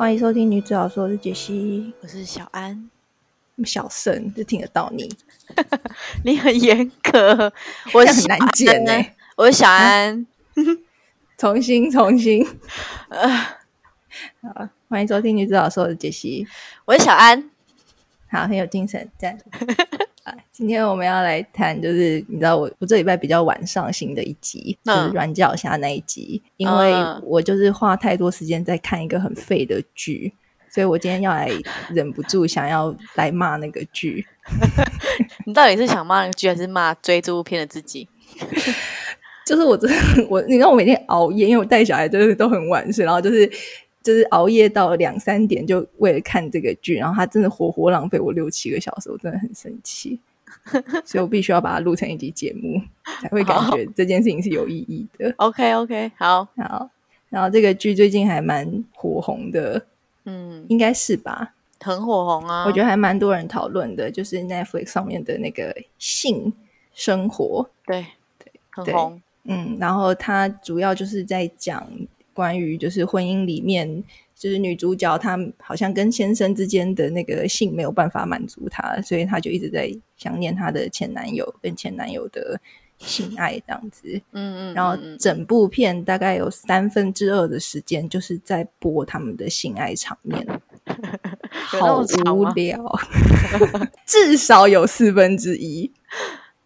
[0.00, 2.88] 欢迎收听女子小说，我是杰西，我是小安。
[3.66, 5.06] 小声就听得到你，
[6.24, 7.52] 你很严格，
[7.92, 8.92] 我很难剪呢。
[9.36, 10.26] 我是小安，
[11.36, 12.42] 重新重新，
[13.10, 16.46] 好，欢迎收听女子小说，我是杰西，
[16.86, 17.50] 我是小安，
[18.30, 19.38] 好，很有精神，赞。
[20.60, 30.30] 今天我们要来谈，就是你知道我我这礼拜比较晚上新的一集，就是软脚虾那一集，因为我就是花太多时间在看一个很废的剧，
[30.68, 31.50] 所以我今天要来
[31.88, 34.26] 忍不住想要来骂那个剧。
[35.46, 38.06] 你到底是想骂那个剧，还是骂追这部片的自己？
[39.46, 39.96] 就是我真的
[40.28, 43.50] 我，你知道我每天熬夜，因为我带小孩就是都很晚睡，然后就是
[44.02, 50.20] 就是熬夜到两三点，就为了看这个剧，然后他真的活活浪费我六七个小时，我真的很生气。
[51.04, 52.80] 所以我必须要把它录成一集节目，
[53.20, 55.34] 才会感觉这件事情是有意义的。
[55.38, 56.90] OK OK，好，好。
[57.28, 59.86] 然后这个剧最近还蛮火红的，
[60.24, 61.54] 嗯，应该是吧？
[61.80, 62.64] 很火红啊！
[62.66, 66.52] 我觉得还蛮多人讨论的，就是 Netflix 上面的那个性
[66.94, 68.06] 生活，对
[68.38, 69.22] 对，很红。
[69.44, 71.90] 嗯，然后它主要就是在讲
[72.34, 74.04] 关于就是婚姻里面。
[74.40, 82.58] 就是女主角，她好像跟先生之间的那个性没有办法满足她，所以她就一直在想念她的前男友跟前男友的
[82.96, 84.18] 性爱这样子。
[84.32, 84.74] 嗯嗯。
[84.74, 90.46] 然后整部片大概有三分之二的时间就是在播他们的性爱场面，
[91.50, 92.02] 好
[92.34, 92.98] 无聊。
[94.06, 95.92] 至少有四分之一，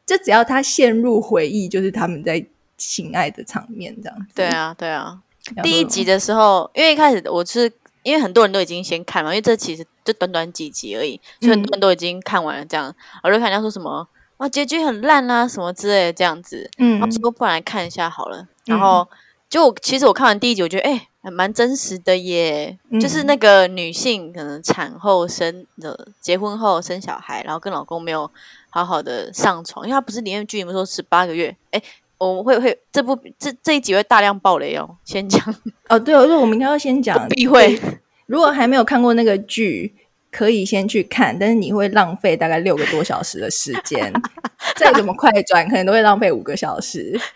[0.07, 2.47] 就只要他陷入回忆，就是他们在
[2.79, 4.27] 性爱的场面这样。
[4.33, 5.21] 对啊，对啊。
[5.63, 7.71] 第一集的时候，因为一开始我是
[8.03, 12.65] 因为很多人都已经先看了，因为这其实就短短几集而已，所以很多人都已经看完了。
[12.65, 14.07] 这样，我就看人家说什么
[14.39, 16.71] 啊，结局很烂啊，什么之类的这样子。
[16.79, 18.47] 嗯，然后说不然来看一下好了。
[18.65, 19.07] 然后
[19.49, 22.79] 就其实我看完第一集，我觉得哎，蛮真实的耶。
[23.01, 28.31] 就是那个女性可能产后生的，结婚后生小孩，然后跟老公没有
[28.71, 31.83] 好好的上床，因为她不是连续剧你们说十八个月，哎。
[32.19, 35.43] 我们会会这部这这一集会大量爆雷哦， 先讲
[35.89, 37.79] 哦，对，我说我们应该要先讲，必会。
[38.27, 39.95] 如果还没有看过那个剧，
[40.31, 44.13] 可以先去看，但是你会浪费大概六个多小时的时间，
[44.77, 47.21] 再怎么快转，可能都会浪费五个小时。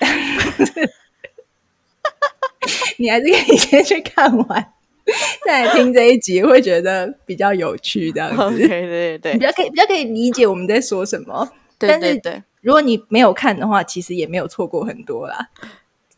[2.96, 4.72] 你还是可以先去看完，
[5.44, 8.58] 再来听这一集，会觉得比较有趣，这样子。
[8.58, 11.48] 对对对，比较可以比较可以理解我们在说什么。
[11.78, 12.42] 对对对。
[12.60, 15.48] 如果你没有看的话，其实也没有错过很多啦。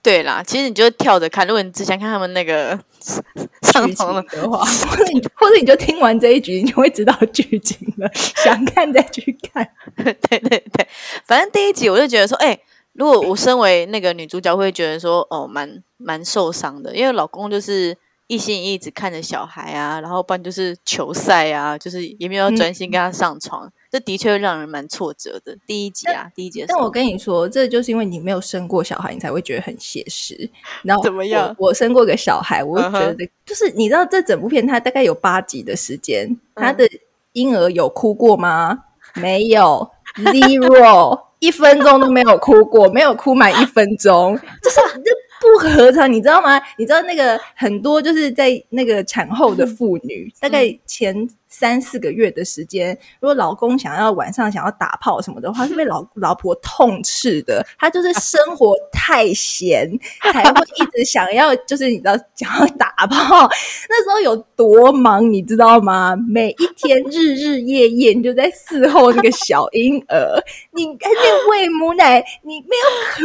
[0.03, 1.47] 对啦，其实你就跳着看。
[1.47, 2.79] 如果你只想看他们那个
[3.63, 8.11] 上床的话，或者你或者你就听完这一局，你就会知道剧情了。
[8.15, 9.69] 想看再去看。
[10.03, 10.89] 对对对，
[11.27, 12.59] 反正第一集我就觉得说，哎，
[12.95, 17.95] 如果我身为那个女主角，会觉得说，哦，蛮蛮受伤的，因为老公就是
[18.27, 23.71] 一心一意只看着小孩啊，然后不然就是球赛啊，就是也没有专心跟他上床。
[23.91, 25.57] 这的确让人蛮挫折的。
[25.67, 26.65] 第一集啊，第一集。
[26.69, 30.49] 但我跟你说，这就是因为你没有生过小孩，你才会觉得很写实。
[30.85, 31.53] 然后怎么样？
[31.59, 36.89] 我生过个小孩，我觉得就是你知道，这整部片它大概有八集的时间，他的
[37.33, 38.85] 婴儿有哭过吗？
[39.17, 46.61] 没有，zero， 一分钟都没有哭过，没有哭满一分钟，就是这不合常，你知道吗？
[46.79, 51.29] 你知道那个很多就是在那个产后的妇女，大概前。
[51.61, 57.63] 三四个月的时间，如果老公想要晚上想要打炮什么的话，是被老 老婆痛斥的。
[57.79, 59.87] 他就是生活太闲，
[60.33, 63.47] 才会一直想要，就是你知道想要打炮。
[63.91, 66.17] 那时候有多忙，你知道吗？
[66.29, 71.21] 每一天日日夜夜你就在伺候那个小婴儿，你还在
[71.51, 72.77] 喂母奶，你没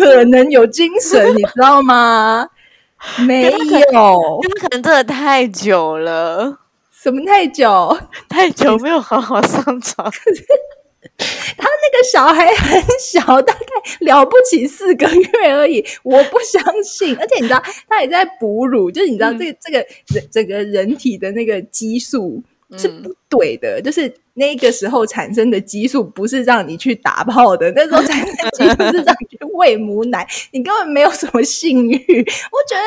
[0.03, 2.50] 有可能有精神，你知道吗？
[3.25, 6.64] 没有，可能真的太久了。
[7.05, 7.95] 怎么太久？
[8.27, 10.09] 太久没有好好上床。
[11.56, 13.59] 他那个小孩很小，大概
[14.00, 15.85] 了不起四个月而已。
[16.01, 22.41] 我不相信， 而且你知道，他也在哺乳，就是你知道，这个这个人整个人体的那个激素
[22.75, 31.97] 是不对的，就是那个时候产生的激素不是让你去打炮的，那时候产生激素是让你去喂母奶，你根本没有什么性欲。
[31.97, 32.83] 我觉得。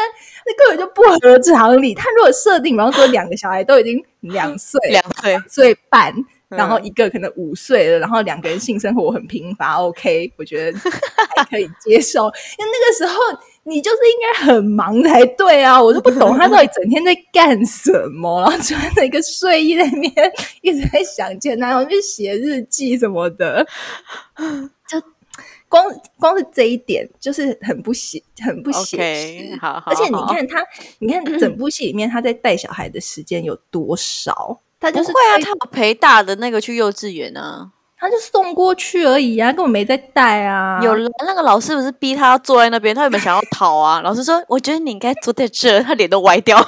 [0.50, 1.94] 那根本就不合常理。
[1.94, 6.14] 他如果设定，比方说两个小孩都已经两岁、 两岁、岁半，
[6.48, 10.78] 然后一个可能五岁了，然后两个人性生活很贫乏，OK，我觉得
[11.36, 12.20] 还可以接受。
[12.58, 13.14] 因为那个时候
[13.68, 15.80] 你就是应该很忙才对啊！
[15.80, 20.32] 我就不懂他到底整天在干什么，然后穿着一个睡衣在那边
[20.62, 23.66] 一直在想前男友去写日记什么的，
[24.88, 25.00] 就
[25.68, 25.84] 光
[26.18, 28.96] 光是这一点就是很不写，很不写
[29.50, 29.56] 实。
[29.60, 30.64] 好，而且你看他，
[30.98, 34.60] 你看整部戏里面他在带小孩的时间有多少？
[34.80, 40.80] 他就是会啊，他陪大的那个去幼稚园啊，他就送过去而已啊，根本没在带啊。
[40.82, 40.94] 有
[41.26, 44.00] 那个老师不是逼他坐在那边，他有没有想要逃啊？
[44.02, 46.56] 老师说：“我觉得你应该坐在这。”他脸都歪掉。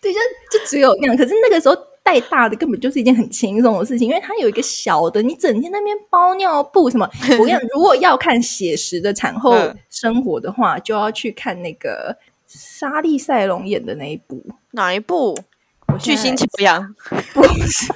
[0.00, 0.18] 对，就
[0.50, 1.16] 就只有那样。
[1.16, 7.08] 可是那个时候带大的根本就是一件很轻松的事情，因为他有一个小的，你整天那边包尿布什么。
[7.38, 9.54] 我跟你讲，如果要看写实的产后
[9.90, 12.16] 生活的话，就要去看那个
[12.46, 14.42] 莎莉赛隆演的那一部。
[14.72, 15.38] 哪一部？
[15.98, 16.94] 巨星求养？
[17.32, 17.92] 不是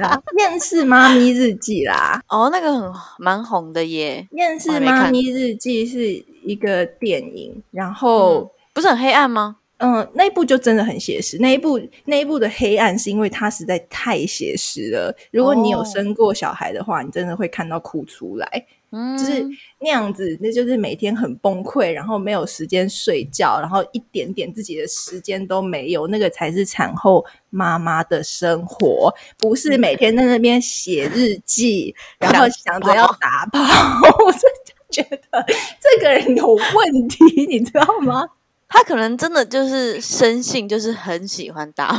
[0.00, 2.22] 啦，《厌世妈咪日记》啦。
[2.28, 9.56] 哦，那个很蛮红的耶，《厌世妈咪日记》是一个电影，然后不是很黑暗吗？
[9.78, 11.38] 嗯，那一部就真的很写实。
[11.38, 15.16] 那一部那一部的黑暗是因为它实在太写实了。
[15.30, 18.66] 如果你有生过小孩的话，你真的会看到哭出来。
[18.92, 19.46] 嗯，就是
[19.80, 26.06] 那样子，那就是每天很崩溃，然后没有时间睡觉，然后一点点自己的时间都没有。
[26.08, 33.60] 那个才是产后妈妈的生活，不是每天在那边写日记，然后想着要打炮。
[34.24, 35.46] 我真的觉得
[35.80, 38.26] 这个人有问题，你知道吗？
[38.72, 41.92] 他可能真的就是生性就是很喜欢打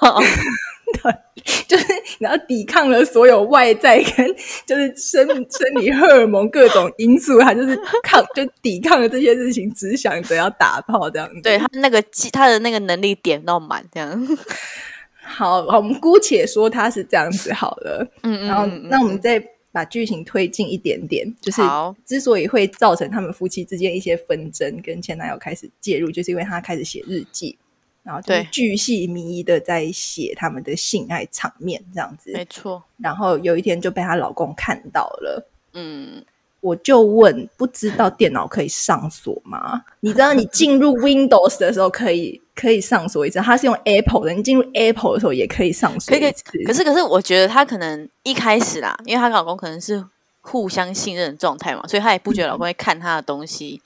[0.00, 0.18] 炮，
[1.02, 1.12] 对，
[1.68, 1.86] 就是
[2.18, 4.26] 然后抵抗了所有外在跟
[4.66, 11.40] 就是生生理荷尔蒙各种因素，他就是抗就抵抗了这些事情，只想着要打炮这样子。
[11.42, 12.02] 对他那个
[12.32, 14.38] 他的那个能力点到满这样。
[15.22, 18.06] 好，我们姑且说他是这样子好了。
[18.22, 19.42] 嗯嗯，然后那我们再。
[19.74, 21.60] 把剧情推进一点点，就是
[22.04, 27.58] 之所以会造成他们夫妻之间一些纷争，跟前男友开始介入，就是因为他开始写日记，
[28.04, 32.80] 然后就巨细靡遗的在写他们的性爱场面，这样子没错。
[32.98, 36.24] 然后有一天就被她老公看到了，嗯。
[36.60, 39.84] 我就问，不知道电脑可以上锁吗？
[40.00, 46.32] 你知道你进入 Windows 的时候可以可以上锁一次，他是用 Apple 的，你进入 Apple 的时候也可以上锁可以。
[46.64, 50.02] 可是可是，我觉得她可能一开始啦，因为她老公可能是
[50.40, 53.82] 互相信任的状态嘛，所以她也不觉得老公会看她的东西。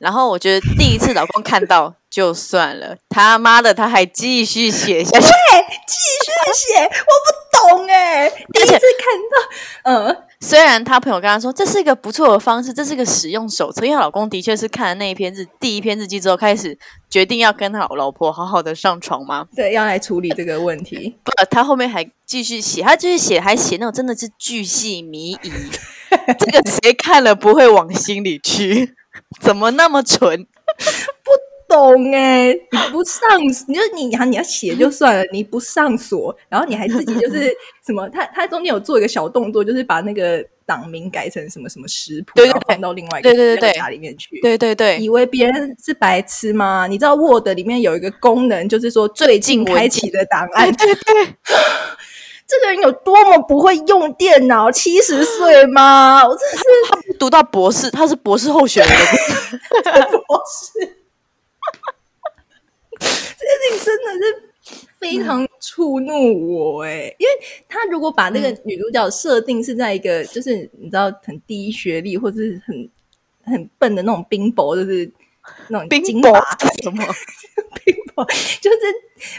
[0.00, 5.30] 然后我觉得第一次老公看到就算了，他妈的他还继续写下去，对，
[5.86, 5.94] 继
[6.24, 10.16] 续写，我不懂哎，第一次看到，嗯。
[10.42, 16.78] 虽然他朋友跟他说这是一个不错的方式，这是个使用手册，因为老公的确是看了那一篇日第一篇日记之后，开始
[17.10, 19.46] 决定要跟他老婆好好的上床吗？
[19.54, 21.14] 对，要来处理这个问题。
[21.22, 25.52] 不，他后面还继续写，他继续写，还写那种真的是巨细靡遗，
[26.40, 28.94] 这个谁看了不会往心里去？
[29.40, 30.46] 怎么那么蠢？
[31.24, 31.30] 不。
[31.70, 37.48] 懂哎，你不上，你就你你要写就算了，你不上锁，然后你还自己就是
[37.86, 46.88] 什么，他他中间有做一个小动作，就是把那个档名改成什么什么食谱，然后放到另外一个对对夹里面去，对对对，以为别人是白痴吗？
[46.88, 51.34] 你知道 Word 里面有一个功能，就是说最近开启的档案，对对，
[52.50, 54.72] 这个人有多么不会用电脑？
[54.72, 56.26] 七十岁吗？
[56.26, 58.90] 我真的是他读到博士，他是博士候选人，
[60.26, 60.96] 博士。
[62.98, 64.42] 这件事情真的是
[64.98, 67.32] 非常触怒我哎，因为
[67.68, 72.90] 他如果把那个女主角设定是在一个就是你知道很低学历或者是很
[73.44, 75.10] 很笨的那种冰雹，就是
[75.68, 76.34] 那种冰雹
[76.82, 77.02] 什么
[77.84, 78.26] 冰雹，
[78.60, 78.76] 就是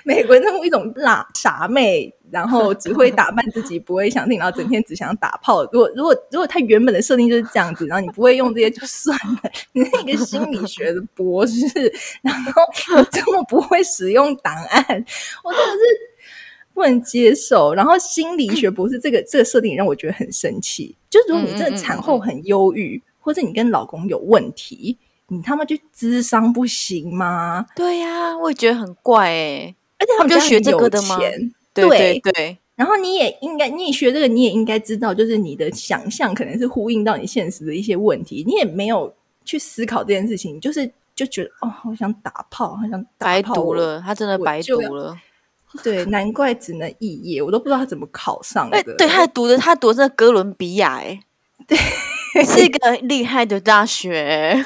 [0.04, 2.12] 美国那种一种辣傻妹。
[2.32, 5.64] 然后只会打扮自己，不会想听，然后整天只想打炮。
[5.66, 9.52] 如果如果如果他原本的设定就是这样子，然后你不会用这些就算了。
[9.74, 11.66] 你是一个心理学的博士，
[12.22, 12.64] 然后
[12.98, 14.84] 你这么不会使用档案，
[15.44, 15.80] 我真的是
[16.74, 17.74] 不能接受。
[17.74, 20.96] 然后心理学博士这个这个设定让我觉得很生气。
[21.10, 24.98] 就如果你真的产后很忧郁，或者你跟老公有问题，
[25.28, 27.66] 你他妈就智商不行吗？
[27.76, 29.76] 对呀，我也觉得很怪哎。
[30.00, 31.20] 而且他们就学这个的吗？
[31.74, 39.14] 对对，然后你也应该，你也学这个，你也应该知道，就是你的想象可能是呼应到你现实的一些问题，你也没有
[39.46, 45.16] 去思考这件事情，就是就觉得哦，好想打炮，好想白读了，他真的白读了，
[45.84, 48.84] 对，难怪只能肄业，我都不知道他怎么考上的。
[48.98, 51.22] 对他读的，他读的哥伦比亚，哎，
[51.68, 51.78] 对，
[52.44, 54.66] 是一个厉害的大学。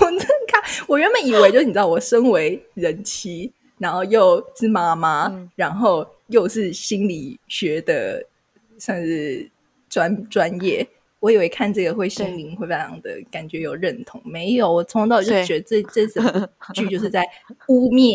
[0.00, 3.52] 我真看，我原本以为，就是你知道，我身为人妻。
[3.78, 8.24] 然后又是妈妈，然后又是心理学的，
[8.78, 9.48] 算是
[9.88, 10.86] 专专业。
[11.20, 14.72] 我以为看这个会心灵会非常的感觉有认同，没有。
[14.72, 17.26] 我从头到尾就觉得这这整部剧就是在
[17.68, 18.14] 污蔑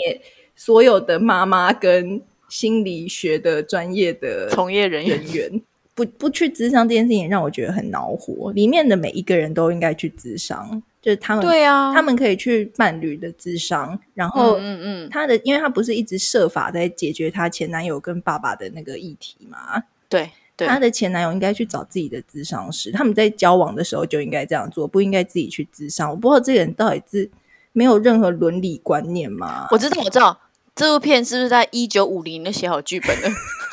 [0.55, 5.61] 所有的妈妈跟心理学的专业的从业人员。
[5.93, 8.51] 不不去智商这件事情让我觉得很恼火。
[8.53, 19.81] 里面的每一个人都应该去智商，就是他们对啊，他们可以去伴侣的智商，然后嗯嗯，他的，因为他不是一直设法在解决他前男友跟爸爸的那个议题嘛？
[20.07, 26.11] 对，对他的前男友应该去找自己的智商师，他们在交往的时候就应该这样做，不应该自己去智商。
[26.11, 27.31] 我不知道这个人到底是
[27.73, 29.67] 没有任何伦理观念吗？
[29.71, 30.39] 我知道，我知道，
[30.75, 33.29] 这部片是不是在一九五零就写好剧本了？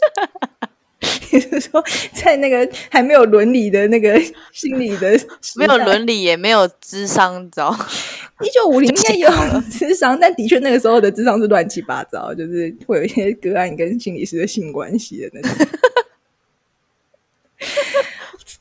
[1.34, 4.16] 你是说，在那个还没有伦理的那个
[4.52, 5.18] 心理的
[5.58, 7.76] 没有伦理，也没有智商，你知道？
[8.40, 9.28] 一九五零应该有
[9.68, 15.66] 智商，但的确那个时候的智商是乱七八糟，就是会有一些个案跟心理师的性关系的那种。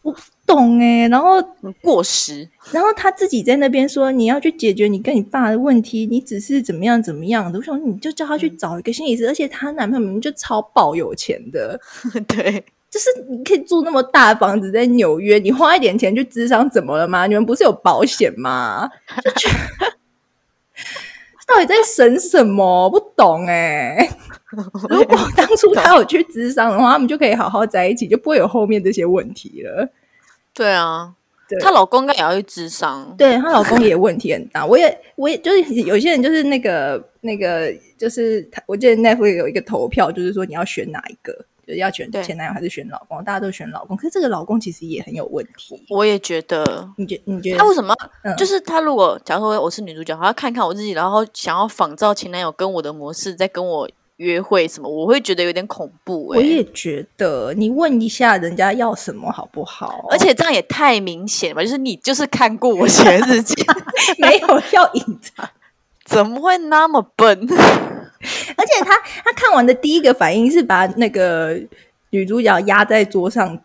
[0.01, 0.15] 我
[0.53, 2.47] 懂哎、然后很过时。
[2.71, 7.57] 然后他自己在那边说你要去解决你跟你爸的问题，你只是怎么样怎么样的。
[7.57, 11.79] 我想你就叫他去找一个心理师，而且她男朋友明明就超爆 有钱的，
[12.27, 17.25] 对，就是你可以住那么大的房子在纽约，你花一点钱去智商怎么了吗？
[17.25, 18.87] 你们不是有保险吗？
[19.23, 19.93] 就觉得
[21.47, 22.89] 到底在省什么？
[22.89, 24.09] 不懂哎、
[24.89, 29.89] 如果当初他有去智商的话，他们就可以好好在一起，就不会有后面这些问题了。
[30.53, 31.13] 对啊，
[31.49, 33.15] 对她老公应该也要去智商。
[33.17, 41.33] 对她老公也问题很大，我也我也就是有些人就是那个那个就是，我记得 Netflix 有一个投票，就是说你要选哪一个，
[41.65, 45.81] 就是要选前男友还是选老公，大家都选老公，可是这个老公其实也很有问题。
[45.89, 60.05] 我也觉得，你觉你觉得他为什么嗯就是他如果假如说我是女主角，他要看看我自己，然后想要仿照前男友跟我的模式，再跟我约会什么，我会觉得有点恐怖哎、我也觉得，你问一下人家要什么好不好？
[60.11, 61.63] 而且这样也太明显了吧？
[61.63, 63.55] 就是你就是看过我写的日记，
[64.19, 65.49] 没有要隐藏，
[66.05, 67.47] 怎么会那么笨？
[68.55, 71.59] 而且他他看完的第一个反应是把那个
[72.11, 73.59] 女主角压在桌上，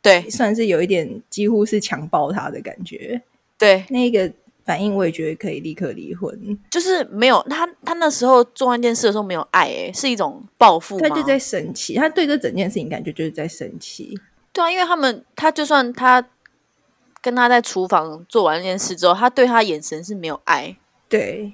[0.00, 3.20] 对算是有一点几乎是强暴她的感觉。
[3.58, 4.30] 对，那个
[4.64, 6.58] 反应我也觉得可以立刻离婚。
[6.70, 10.98] 就是没有他，他那时候做那件事的时候没有爱、欸，是一种报复？
[10.98, 14.18] 他就在生气，他对这整件事情感觉就是在生气。
[14.52, 16.26] 对啊，因为他们他就算他
[17.20, 20.76] 跟他在厨房做完那件事之后，他对他眼神是没有爱，
[21.08, 21.52] 对，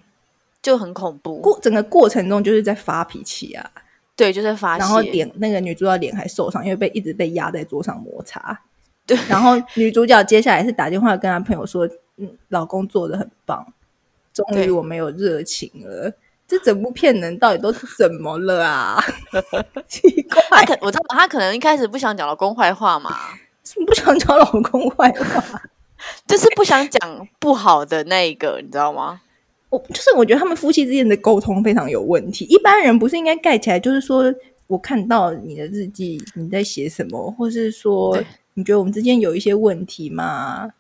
[0.63, 1.41] 就很恐怖。
[1.41, 3.71] 过整个过程中就是在发脾气啊，
[4.15, 4.81] 对，就在发泄。
[4.81, 8.61] 然后脸那个女主角脸还受伤，因为被一直被压在桌上摩擦。
[9.07, 11.89] 对，然后女主角接下来是打电话跟她朋友说
[12.21, 13.67] ：“嗯，老公做的很棒，
[14.33, 16.13] 终于我没有热情了。”
[16.47, 19.01] 这整部片人到底都怎么了啊？
[19.87, 23.17] 奇他怪，可我知道他可能一开始不想讲老公坏话嘛，
[23.87, 25.63] 不想讲老公坏话。
[26.27, 29.21] 就是不想讲不好的那一个，你知道吗？
[29.69, 32.45] 我就是我觉得他们夫妻之间的沟通非常有问题。
[32.47, 34.25] 一般人不是应该盖起来，就是说
[34.67, 38.21] 我看到你的日记，你在写什么，或是说
[38.55, 40.71] 你觉得我们之间有一些问题吗？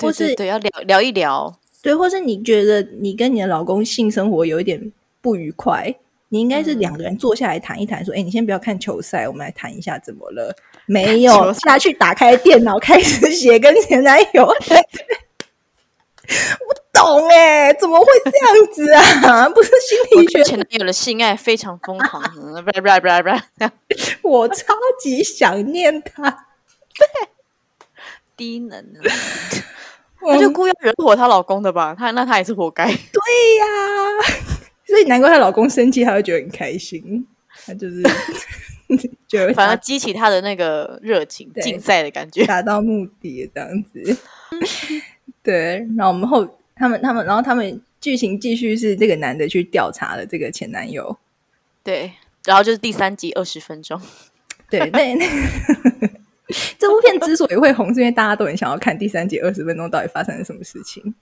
[0.00, 1.58] 或是对对对，要聊聊一聊。
[1.82, 5.94] 对，或是你觉得你跟你的老公性生活有一点不愉快，
[6.30, 10.54] 你应该是嗯两个人坐下来谈一谈，说：“哎、你先不要看球赛，我们来谈一下怎么了？”
[10.86, 14.46] 没有下去打开电脑开始写跟前男友。
[16.26, 19.48] 不懂哎、怎么会这样子啊？
[19.48, 22.88] 不是心我理学前男友的性爱非常疯狂，嗯不不不
[24.22, 26.46] 不 我超级想念他，
[28.36, 29.06] 低能啊！
[30.20, 31.94] 她就故意要惹火她老公的吧？
[31.96, 32.84] 她那她也是活该。
[32.88, 33.64] 对呀、
[34.86, 37.26] 所以难怪她老公生气，她会觉得很开心。
[37.64, 38.02] 她就是
[39.28, 42.44] 觉得反而激起她的那个热情，竞赛的感觉。
[42.46, 44.16] 达到目的这样子。
[45.42, 51.16] 对，然后我们后他们他们，然后他们剧情继续是这个男的去调查了这个前男友。
[51.82, 52.12] 对，
[52.44, 54.00] 然后就是第三集二十分钟。
[54.68, 55.26] 对，那那
[56.78, 61.14] 这部片之所以会红，是因为大家都很想要看第三集二十分钟到底发生了什么事情。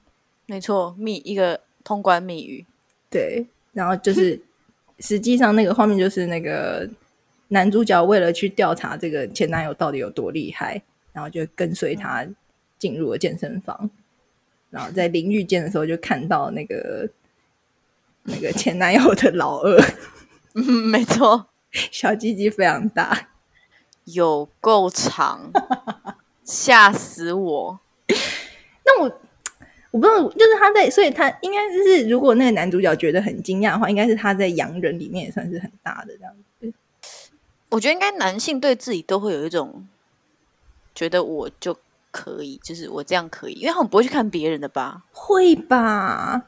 [0.47, 2.67] 没错，密一个通关密语。
[3.11, 4.41] 对，然后就是
[4.99, 6.89] 实际上那个画面就是那个
[7.49, 12.27] 男主角为了去调查这个前男友到底有多厉害，然后就跟随他
[12.79, 13.89] 进入了健身房，
[14.69, 17.09] 然后在淋浴间的时候就看到那个
[18.25, 19.81] 那个前男友的老二
[20.55, 23.31] 嗯，没错，小鸡鸡非常大，
[24.05, 25.51] 有够长，
[26.45, 27.81] 吓死我！
[28.85, 29.21] 那我。
[29.91, 36.73] 我不知道，就是他在，所以他应该就是，如果那个男主角觉得很惊讶的话，应该是他在洋人里面也算是很大的这样子。
[37.69, 39.87] 我觉得应该男性对自己都会有一种
[40.97, 41.77] 觉得我就
[42.11, 45.05] 可以，就是我这样可以，因为他们不会去看别人的吧？
[45.13, 46.43] 会吧？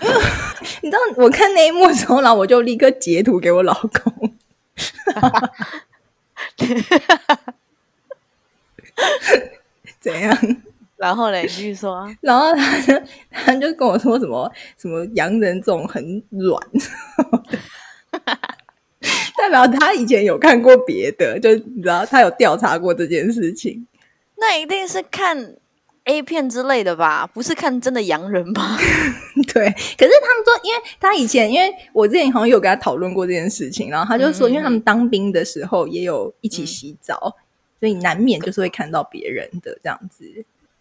[0.00, 0.14] 因为
[0.82, 4.34] 你知道，我看那一幕的时候，然后我就立刻截图给我老公，
[10.00, 10.36] 怎样？
[10.96, 12.08] 然后嘞，继续说。
[12.20, 16.60] 然后他就他就跟我说什么什么洋人这种很软，
[19.36, 23.86] 代表他以前有看过别的，就你知道他有调查过这件事情。
[24.36, 25.56] 那一定是看
[26.04, 27.26] A 片之类的吧？
[27.32, 28.76] 不是看真的洋人吧？
[29.54, 29.70] 对。
[29.96, 37.36] 可是他们说，因为他以前，因为我之前好像有跟他讨论过这件事情，然后他就说，因为他们当兵的时候也有一起洗澡，
[37.78, 40.24] 所以难免就是会看到别人的这样子。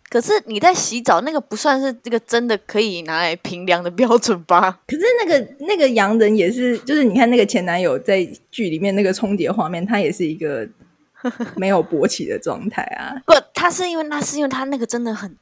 [0.09, 4.79] 可是你在洗澡，那个不算是这个真的可以拿来评量的标准吧？
[4.87, 10.67] 可是那个那个洋人也是，就是你看那个前男友在剧里面那个重叠画面，他也是一个
[11.55, 13.15] 没有勃起的状态啊。
[13.25, 15.35] 不，他是因为那是因为他那个真的很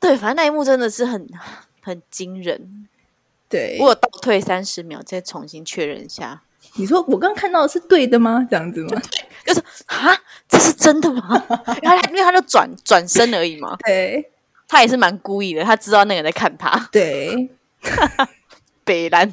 [0.00, 1.26] 对，反正那一幕真的是很
[1.82, 2.88] 很惊人。
[3.48, 6.42] 对，我倒退三十秒再重新确认一下。
[6.76, 8.44] 你说我刚看到的是对的吗？
[8.50, 9.00] 这样子吗？
[9.46, 10.16] 就是啊，
[10.48, 11.40] 这是真的吗？
[11.82, 13.76] 因为因为他就转转身而已嘛。
[13.84, 14.30] 对，
[14.66, 16.88] 他也是蛮故意的，他知道那个人在看他。
[16.90, 17.48] 对，
[18.82, 19.32] 北兰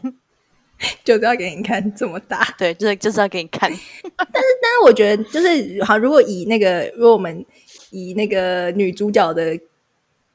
[1.04, 2.44] 就是要给你看这么大。
[2.58, 3.70] 对，就是就是要给你看。
[3.72, 7.46] 但是，但是我觉得就是好，如果以那个，如果我们
[7.92, 9.58] 以那个女主角的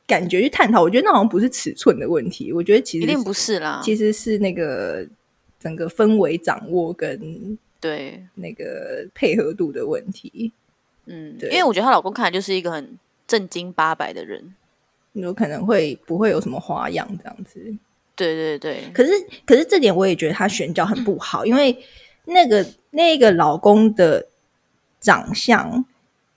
[0.06, 2.52] 感觉去探讨，我觉得那好像不是尺寸的问题。
[2.52, 5.06] 我觉得其实一定不是啦，其实是那个。
[5.58, 10.52] 整个氛围掌握跟对那个配合度的问题，
[11.06, 14.54] 嗯，对，因为我觉得她老公看来就是一个很正经八百的人，
[15.14, 17.74] 有可能会不会有什么花样这样子？
[18.16, 18.90] 对对对。
[18.92, 19.12] 可是
[19.46, 21.78] 可是这点我也觉得他选角很不好，因为
[22.24, 24.26] 那个那个老公的
[25.00, 25.84] 长相，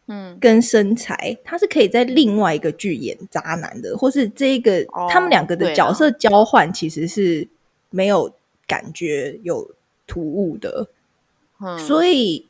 [0.07, 7.47] 嗯，跟身材，他是可以在另外一个剧演渣男的，或是这个他们两个的角色交换其实是
[7.89, 8.31] 没有。
[8.69, 9.71] 感觉有
[10.05, 10.89] 突兀的，
[11.87, 12.45] 所以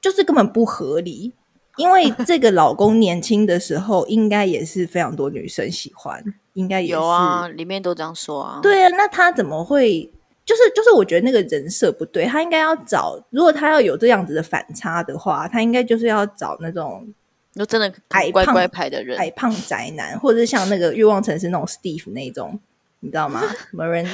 [0.00, 1.32] 就是根本不合理。
[1.76, 6.24] 因为这个老公年轻的时候，应该也是非常多女生喜欢，
[6.56, 8.58] 应该有啊，里面都这样说啊。
[8.62, 10.10] 对啊，那他怎么会？
[10.44, 12.24] 就是就是，我觉得那个人设不对。
[12.24, 17.06] 他应该要找，如果他要有这样子的反差的话，他应该就是要找那种
[17.52, 22.58] 就真的矮乖乖牌的人，矮胖宅男，或者是像那个欲望城市那种 Steve 那种。
[23.00, 23.42] 你知道吗？
[23.72, 24.04] 某人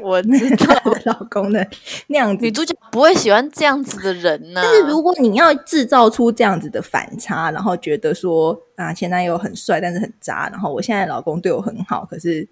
[0.00, 1.64] 我知道 老公的
[2.08, 4.60] 那样子，女主角不会喜欢这样子的人呢。
[4.64, 12.48] 但是如果你要制造出这样子的反差，然后觉得说啊，前男友很帅，但是很渣，然后我现在老公对我很好，可是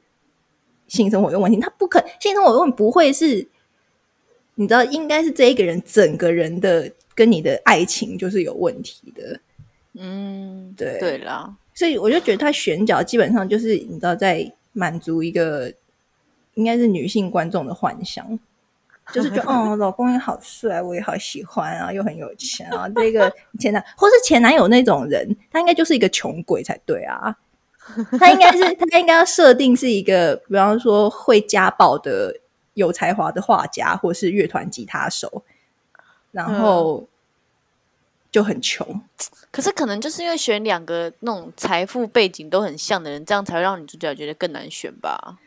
[0.86, 3.48] 性生活有问题，他不可性生活问题不会是？
[4.56, 9.40] 你知道，应该是这一个人整个人的跟你的爱情就是有问题的。
[9.94, 14.52] 嗯，对对啦，所以我就觉得他选角基本上就是你知道在。
[14.72, 15.72] 满足一个
[16.54, 18.38] 应该是女性观众的幻想，
[19.12, 22.88] 就是觉得 哦，老公也好帅，我也好喜欢啊，又很有钱啊。
[22.88, 27.36] 这个前男或是前男友那种人，他应该就是一个穷鬼才对啊。
[28.18, 28.58] 他应该是
[28.90, 32.32] 他应该要设定是一个，比方说会家暴的
[32.74, 35.42] 有才华的画家，或是乐团吉他手，
[36.30, 37.08] 然后
[38.30, 39.00] 就很穷。
[39.50, 45.38] 可是可能就是因为选两个那种财富背景都很像的人，这样才会让女主角觉得更难选吧，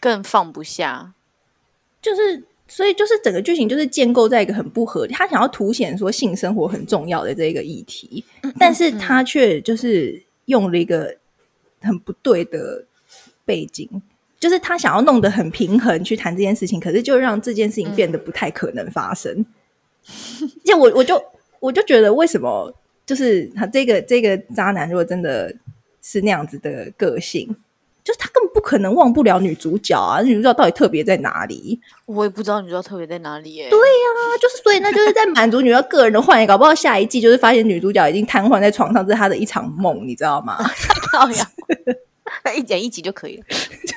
[0.00, 1.14] 更放不下。
[2.02, 8.22] 就是，所以就是整个剧情就是建构在一个很不合理，他想要凸显说性生活很重要的这个议题，
[8.58, 11.16] 但是他却就是用了一个
[11.80, 12.84] 很不对的
[13.46, 13.88] 背景，
[14.38, 19.46] 就是他想要弄得很平衡去谈这件事情，可是就让这件事情变得不太可能发生。
[20.64, 21.22] 就我我就。
[21.60, 22.70] 我就觉得，为什么
[23.06, 25.50] 就是他这个这个渣男，如果真的
[26.02, 27.48] 是那样子的个性，
[28.04, 30.20] 就是他根本不可能忘不了女主角啊！
[30.20, 31.80] 女主角到底特别在哪里？
[32.04, 33.70] 我也不知道女主角特别在哪里耶。
[33.70, 40.58] 对呀，就是所以那就是在满足女主角个人的幻想，搞不好下一季就是发现女主角已经瘫痪在床上，这是她的一场梦，你知道吗？
[41.12, 41.50] 好呀，
[42.54, 43.44] 一剪一集就可以了，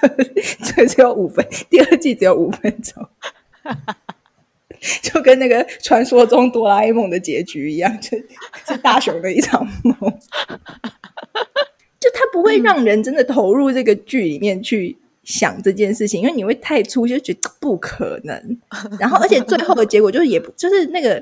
[0.64, 3.06] 就只有五分，第二季只有五分钟。
[5.02, 9.96] 就跟那个传说中哆啦 A 梦的结局一样，就是大雄的一场梦。
[12.00, 18.60] 就他不会让人真的投入这个剧里面去想这件事情，因为你会太粗，就觉得不可能。
[19.00, 21.22] 然后，而且最后的结果就是，也不就是那个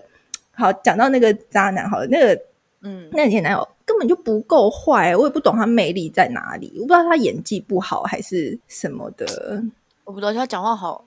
[0.51, 2.39] 好讲到那个渣男，好了，那个
[2.81, 9.63] 嗯，那前男友根本就不够坏，我也不懂他魅力在哪里，我不知道他演技不好还是什么的，
[10.03, 11.05] 我不知道他讲话好。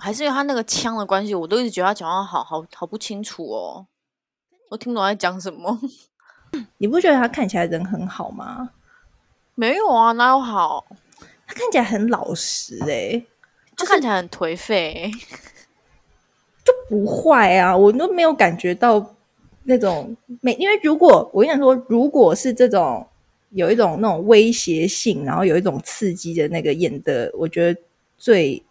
[0.00, 3.86] 还是因为他那个腔的关系，我都一直觉得他讲话好好好不清楚哦，
[4.70, 5.78] 我听不懂在讲什么。
[6.78, 8.70] 你不觉得他看起来人很好吗？
[9.54, 10.86] 没有啊，哪有好？
[11.46, 13.22] 他看起来很老实哎，
[13.76, 15.10] 就看起来很颓废，
[16.64, 19.14] 就不坏啊，我都没有感觉到
[19.64, 23.06] 那种没，因为如果我跟你说，如果是这种
[23.50, 27.80] 有一种那种威胁性，然后有一种刺激的那个演的，我觉得
[28.16, 28.62] 最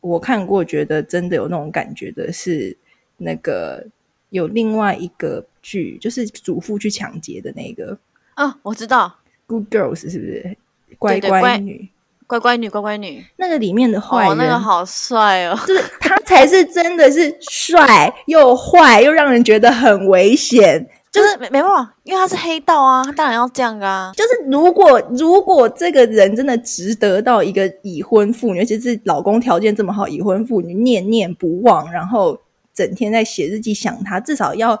[0.00, 2.76] 我看过，觉得真的有那种感觉的是
[3.18, 3.86] 那个
[4.30, 7.98] 有另外一个剧，就是祖父去抢劫的那个
[8.34, 10.56] 啊，我知道，Good Girls 是不是
[10.98, 11.90] 乖乖女？
[12.26, 15.58] 乖乖女，乖乖女，那个里面的坏人，那个好帅哦！
[15.66, 24.12] 就是他才是真的是帅又坏又让人觉得很危险，就是没没办法，因为他是黑道啊，他当然要这样啊。
[24.16, 32.38] 就是如果如果这个人真的值得到一个已婚妇女，尤其是老公条件这么好，已婚妇女念念不忘，然后
[32.72, 34.80] 整天在写日记想他，至少要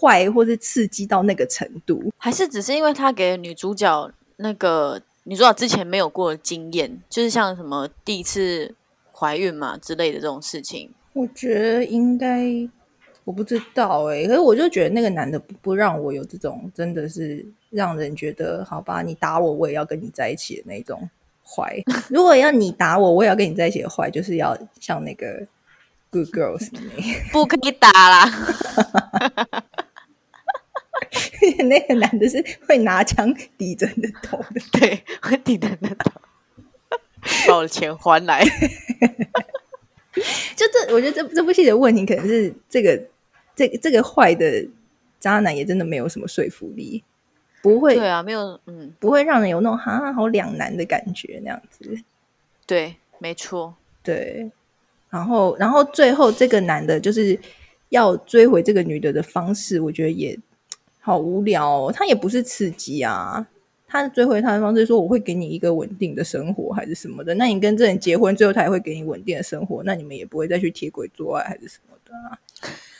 [0.00, 5.00] 坏或是刺激到那个程度，还是只是因为他给女主角那个。
[5.26, 8.74] 女主角之前没有过经验，就是像什么第一次
[9.10, 12.44] 怀孕嘛之类的这种事情，我觉得应该
[13.24, 21.08] 我不知道哎，可是我就觉得那个男的不不让我有这种真的是让人觉得好吧，你打我我也要跟你在一起的那种
[21.42, 21.82] 坏。
[22.10, 25.46] 如果要你打我，我也要跟你在一起的坏，就是要像那个
[26.10, 26.80] Good Girls 那
[27.32, 28.30] 不可以打啦。
[31.68, 36.10] 那个男的是会拿枪抵着你的头的，对，会抵着你的头，
[37.48, 38.44] 把我的钱还来。
[40.54, 43.00] 就这，我觉得这这部戏的问题可能是这个
[43.54, 44.66] 这这个坏的
[45.20, 47.02] 渣男也真的没有什么说服力，
[47.62, 51.98] 不会对啊，没有嗯，不会让人有那种哈好两难的感觉那样子。
[52.66, 54.50] 对，没错，对。
[55.10, 57.38] 然后，然后最后这个男的就是
[57.90, 60.38] 要追回这个女的的方式，我觉得也。
[61.06, 63.46] 好无聊，哦，他也不是刺激啊。
[63.86, 72.38] 他追回他的方式说：“我会给你一个稳定的生活，还是什么的。”那你跟这人结婚，最后他也会给你稳定的生活，那你们也不会再去铁轨做爱，还是什么的啊？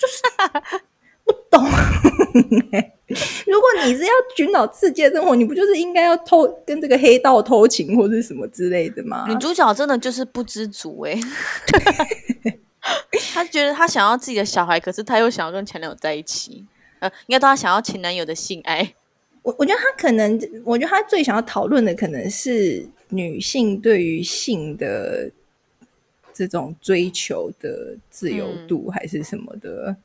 [0.04, 0.10] 就
[0.76, 0.84] 是
[1.24, 1.64] 不懂。
[3.46, 9.24] 如果你是要寻找刺激的生活，你不就是应该要偷跟这个黑道偷情，或者什么之类的吗？
[9.28, 11.18] 女主角真的就是不知足哎，
[13.32, 16.64] 他觉得她想要自己的小孩，可是她又想要跟前男友在一起。
[17.00, 18.94] 呃应该都他想要前男友的性爱，
[19.42, 25.30] 我我觉得她可能，我觉得她最想要讨论的可能是女性对于性的
[26.34, 29.96] 这种追求的自由度，还是什么的，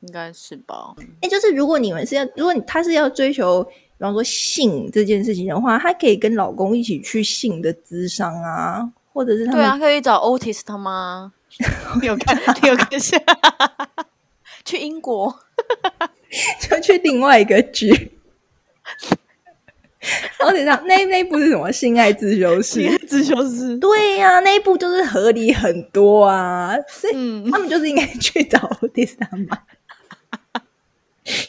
[0.00, 0.94] 应该是吧？
[1.22, 11.32] 哎，就是如果你们是要，如果他是要追求，比方说性这件事情的话，他可以跟老公一起去性的咨商啊，或者是他对啊，可以找 Otis 他妈，
[12.02, 12.36] 你有看？
[12.62, 13.16] 你有看下？
[14.64, 15.38] 去英国，
[16.60, 18.12] 就去另外一个剧。
[20.38, 21.70] 而且上那那部是什么？
[21.70, 23.76] 性爱自修室，自修室。
[23.78, 26.74] 对呀，那一部就是合理很多啊。
[26.88, 27.12] 所以
[27.50, 28.58] 他们就是应该去找
[28.94, 29.62] 第三版，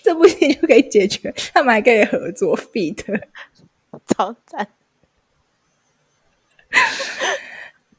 [0.04, 1.34] 这部戏就可以解决。
[1.54, 2.98] 他们还可以合作 feat，
[4.08, 4.68] 超赞。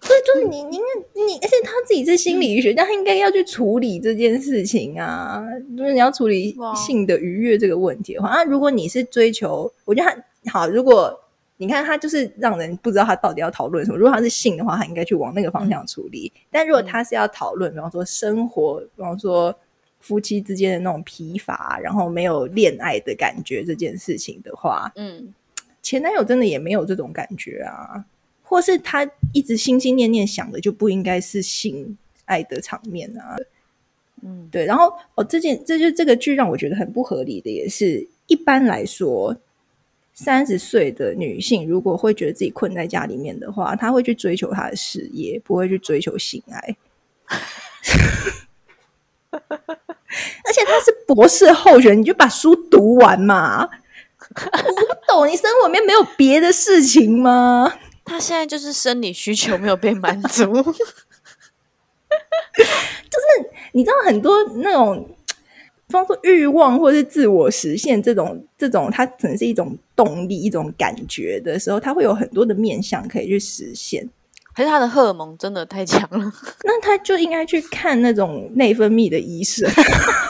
[0.01, 0.79] 所以就是你，你
[1.15, 5.43] 你，而且他自己是心理学家，他应该要去处理这件事情啊。
[5.79, 10.17] 就是你要处理性的愉悦这个问题的话，那如果你是追求，我觉得他
[10.51, 10.69] 好。
[10.69, 11.19] 如果
[11.57, 13.97] 你看他就是让人不知道他到底要讨论什么。
[13.97, 16.33] 如果他是性的话，他应该去往那个方向处理。
[16.51, 19.55] 但如果他是要讨论，比方说生活，比方说
[20.01, 25.33] 夫妻之间的那种疲乏，然后没有恋爱的感觉这件事情的话，嗯，
[25.83, 28.05] 前男友真的也没有这种感觉啊。
[28.45, 33.35] 或是他一直心心念念想的就不应该是性爱的场面啊，
[34.21, 34.67] 嗯，对。
[34.67, 39.35] 然后哦，这件这就这个剧让我觉得很不合理的，也是一般来说，
[40.23, 46.77] 三十岁的女性如果会觉得自己困在家里面的话，她会去追求她的事业，不会去追求性爱。
[49.31, 53.65] 而且她是博士候选你就把书读完嘛。
[53.65, 53.69] 我
[54.87, 57.73] 不懂，你生活里面没有别的事情吗？
[58.05, 60.73] 他现在就是生理需求没有被满足， 就是
[63.73, 65.22] 你知道很多那种，比
[65.93, 74.09] 方说欲望或者是自我实现这种这种，它可能是一种动力、一种感觉的时候，它会有很多的面向可以去实现。
[74.55, 76.33] 可是他的荷尔蒙真的太强了，
[76.65, 79.67] 那他就应该去看那种内分泌的医生。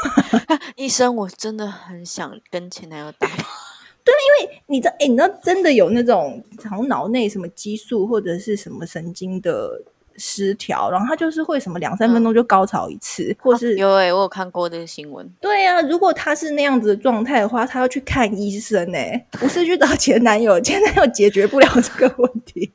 [0.76, 3.26] 医生，我真的很想跟前男友打。
[4.04, 9.82] 对，因为你知道，哎，你知道真的有那种从脑内什么激素或者是什么神经的
[10.24, 15.28] 失调，然后他就是会什么两三分钟就高潮一次，或是有哎，我有看过这个新闻。
[15.40, 18.98] 对呀，如果他是那样子的状态的话，他要去看医生呢，
[19.32, 22.70] 不是去找前男友，前男友解决不了这个问题。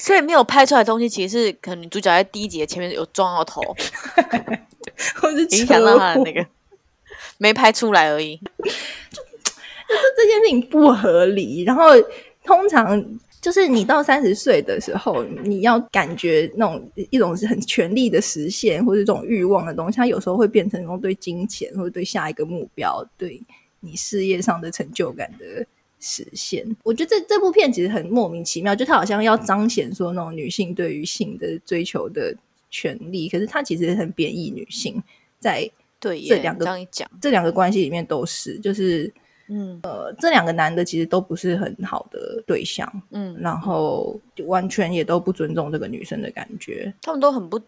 [0.00, 3.60] 所以没有拍出来的东西，其实是可能女主角在第一集的前面有撞到头，
[5.14, 6.44] 或是影响到她的那个
[7.38, 8.36] 没拍出来而已。
[8.58, 11.62] 就是这件事情不合理。
[11.64, 11.90] 然后
[12.44, 13.04] 通常
[13.48, 23.40] 就是你到三十岁的时候，你要感觉那种一种是很权力的实现，或者这种欲望的东西，它有时候会变成那种对金钱或者对下一个目标，对
[23.80, 25.64] 你事业上的成就感的。
[26.00, 32.32] 实现，我觉得这这部片其实很莫名其妙，就它好像要彰显说那种女性对于性的追求的
[32.70, 35.02] 权利，可是它其实很贬义女性，
[35.40, 39.12] 在对耶，这两个这样一讲，这两个关系里面都是，就是
[39.48, 39.78] 嗯。
[39.82, 47.60] 呃，这两个男的其实都不是很好的对象，嗯，然后完全也都不尊重这个女生的感觉，他们都很不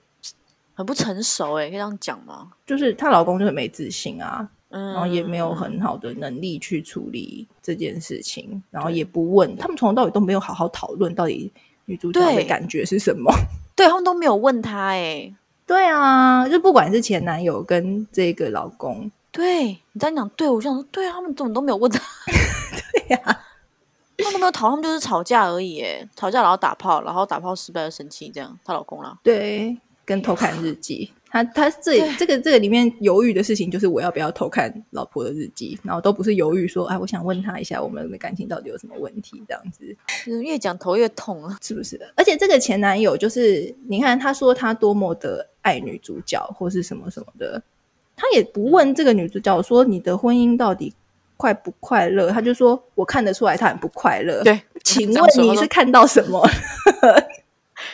[0.74, 2.50] 很不成熟，哎，可以这样讲吗？
[2.66, 11.52] 就是她老公就很没自信啊，嗯，然后也没有很好的能力去处理这件事情，然后也不问，他们从头到尾都没有好好讨论到底
[11.84, 13.30] 女主角的感觉是什么。
[13.76, 15.34] 对他们都没有问他，哎，
[15.66, 22.00] 对啊，就不管是前男友跟这个老公，对你这样讲，对我想说，对啊，他们怎么都没有问他？
[22.92, 23.20] 对呀、
[24.18, 41.56] 他们都没有讨论，他们就是吵架而已，哎，吵架然后打炮，然后打炮失败就生气，这样她老公啦，对，跟偷看日记，他他这这个这个里面犹豫的事情就是我要不要偷看老婆的日记，然后都不是犹豫说，哎，我想问他一下我们的感情到底有什么问题，这样子就是越讲头越痛啊。
[41.62, 41.96] 是不是？
[42.16, 47.62] 而且这个前男友就是，你看他说他多么的爱女主角或是什么什么的，
[48.20, 50.92] 他也不问这个女主角说你的婚姻到底
[51.38, 54.42] 快不快乐，他就说我看得出来他很不快乐。
[54.42, 56.46] 对，请问你是看到什么？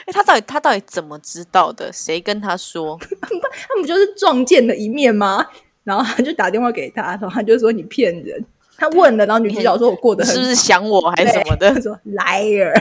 [0.04, 1.92] 哎，他到底他到底怎么知道的？
[1.92, 2.98] 谁跟他说？
[3.22, 5.46] 他们不就是撞见了一面吗？
[5.84, 8.44] 然后他就打电话给他，然后他就说你骗人。
[8.76, 11.80] 他问了，然后女主角说我过得很是不是想我还是什么的他？
[11.80, 12.74] 说 liar，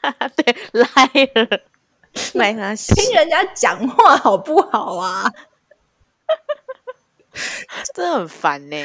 [0.36, 1.60] 对，liar，，
[2.34, 5.30] 来他听人家讲话好不好啊？
[7.94, 8.76] 真的很烦呢、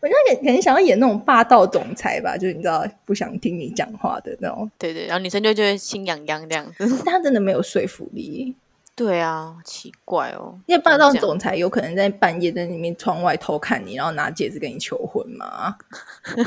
[0.00, 6.74] 我觉得可能想要演那种霸道总裁吧，就是你知道不想听你讲话的那种，对对，然后女生就觉得心痒痒这样子。
[6.78, 8.54] 但他真的没有说服力。
[8.96, 10.56] 对啊，奇怪哦。
[10.66, 15.76] 因为霸道总裁有可能在半夜在里面窗外偷看你，然后拿戒指跟你求婚吗？
[16.36, 16.44] 不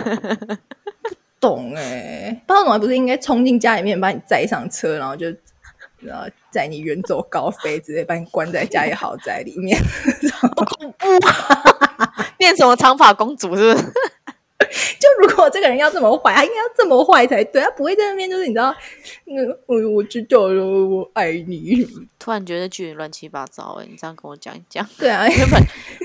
[1.40, 5.28] 懂哎、霸道总裁不是应该冲进家里面把你载上车，然后就
[6.00, 9.78] 然后载你远走高飞，直接把你关在家里豪宅里面？
[12.38, 13.94] 变什么长发公主是不是？
[15.00, 18.76] 就如果这个人要这么坏，他应该要这么坏才对，他不会在那边就是你知道，
[19.26, 21.88] 嗯，我我知道了，我爱你。
[22.18, 25.62] 突然觉得剧乱七八糟哎、你这样跟我讲一讲，对啊，原本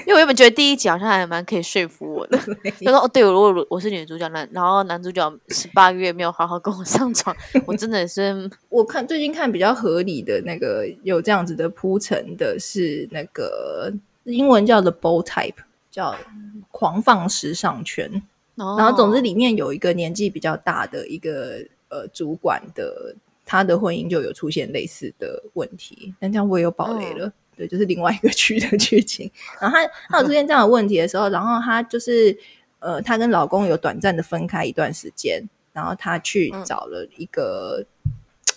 [0.07, 2.39] 因为我原本觉得第一集好像还蛮可以说服我的，
[2.85, 7.35] 他说哦，对，如果我是女主角，男然后男主角十八个月没有好好跟我上床，
[7.67, 13.91] 我真的是我看最近看比较合理的那个有这样子的铺陈的是那个
[14.25, 15.55] 英文叫 The Bold Type，
[15.91, 16.15] 叫
[16.71, 18.23] 狂放时尚圈。
[18.55, 27.33] 然然后总之里面有一个年纪比较大的一个呃主管的，他的婚姻就有出现类似的问题，但这样我也有爆雷了。
[27.55, 29.31] 对，就是另外一个区的剧情。
[29.61, 32.37] 然后他他有出现这样的问题的时候，然后他就是
[32.79, 37.85] 呃，她跟老公有短暂的分开一段时间，然后她去找了一个，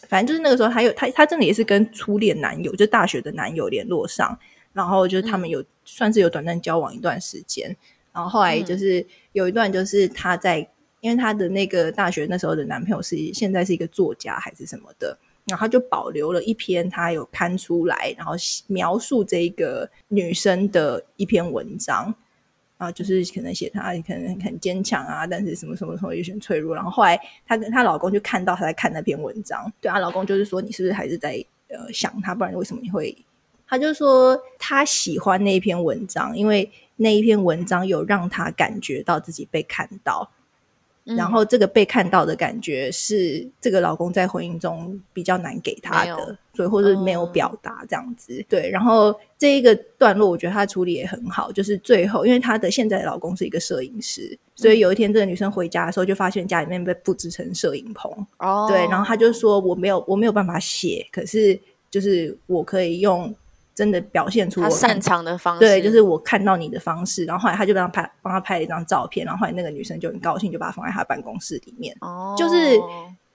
[0.07, 4.39] 反正就是那个时候，还有她她真的也是跟初恋男友，就大学的男友联络上，
[4.71, 7.75] 然后就是他们有、算是有短暂交往一段时间，
[8.15, 10.67] 然后后来就是有一段就是她在，
[11.01, 18.33] 因为她的那个大学那时候的男朋友是现在是一个作家还是什么的，然后他就保留了一篇她有刊出来，然后
[18.67, 22.15] 描述这一个女生的一篇文章。
[22.77, 26.75] 啊，就是可能写她可能很坚强啊，但是什么什么什么有些脆弱。
[26.75, 33.17] 然后后来她跟她老公就看到她在看那篇文章，对她老公就是说你是不是还是在呃想她，不然为什么你会？
[33.65, 40.31] 她就说她喜欢那一篇文章，因为那一篇文章有让他感觉到自己被看到，
[41.05, 41.15] 嗯。
[41.15, 48.43] 然后这个被看到的感觉是这个老公在婚姻中比较难给他的，所以或者没有表达这样子。
[48.49, 61.59] 对，然后这一个段落我觉得他处理也很好，就是最后因为她的现在的老公是一个摄影师，所以有一天这个女生回家的时候就发现家里面被布置成摄影棚，哦，对，然后他就说我没有我没有办法写，可是
[61.91, 63.33] 就是我可以用
[63.75, 72.79] 真的表现出我他擅长的方式，对，就是我看到你的方式，然后后来他就帮他拍帮他拍了一张照片，然后后来那个女生就很高兴，就把它放在他办公室里面，哦，就是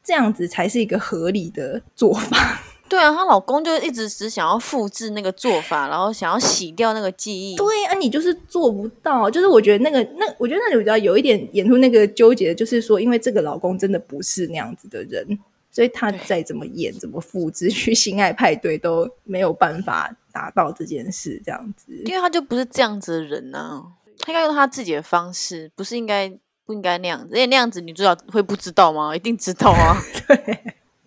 [0.02, 2.58] 这样子才是一个合理的做法。
[2.88, 7.54] 对啊，她老公就一直只想要复制那个做法，然后想要洗掉那个记忆。
[7.54, 15.38] 对啊，你就是做不到，就是我觉得那个那我觉得那里比较有一点演出那个纠结，就是说因为这个老公真的不是那样子的人。
[15.72, 23.84] 所以他再怎么演、怎么复制去性爱派对都没有办法达到这件事，这样子，因为他就不是这样子的人呢。
[24.18, 26.28] 他应该用他自己的方式，不是应该
[26.66, 27.34] 不应该那样子？
[27.34, 29.16] 而且那样子女主角会不知道吗？
[29.16, 29.96] 一定知道啊。
[30.28, 30.60] 对。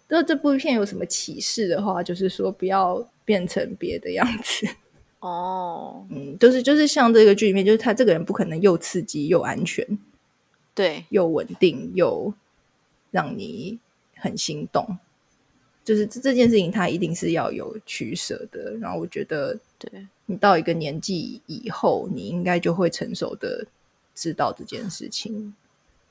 [0.07, 4.67] 如果这部片有什么启示的话，就是说不要变成别的样子。
[5.21, 9.97] 哦，嗯，就是就是像这个剧里面，就是他这个人不可能又刺激又安全，
[10.75, 12.33] 对，又稳定又
[13.09, 13.79] 让你
[14.15, 14.97] 很心动。
[15.83, 18.71] 就是这这件事情，他一定是要有取舍的。
[18.79, 19.91] 然后我觉得，对
[20.25, 23.65] 你到一个年纪以后，你应该就会成熟的
[24.15, 25.53] 知道这件事情。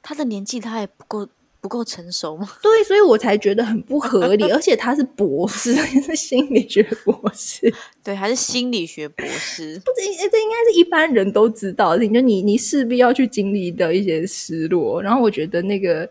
[0.02, 1.26] 他的年纪他还不够
[1.60, 2.46] 不够成熟吗？
[2.62, 4.50] 对，所以我才觉得很不合理。
[4.50, 7.72] 而且他是博士， 是心理学博士，
[8.04, 9.78] 对，还是心理学博士？
[9.78, 15.00] 不，这这应该是一般人都知道的事情，就你你势必要去经历的一些失落。
[15.00, 16.06] 然后我觉得那个。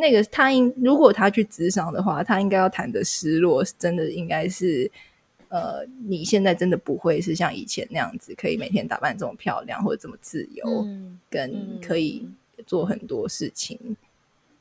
[0.00, 4.90] 那个他应如果他去职场的话，他应该要谈的失落，真的应该是，
[5.48, 10.86] 呃，你现在真的不会是像以前那样子，可以每天打扮这么漂亮，或者这么自由，
[11.28, 12.26] 跟可以
[12.66, 13.78] 做很多事情，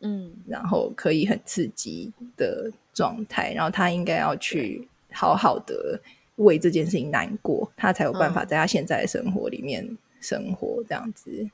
[0.02, 6.00] 嗯，然后可以很刺激的状态，然后他应该要去好好的
[6.36, 11.50] 为这件事情难过，他才有办法在他现在的生活里面生活这样子。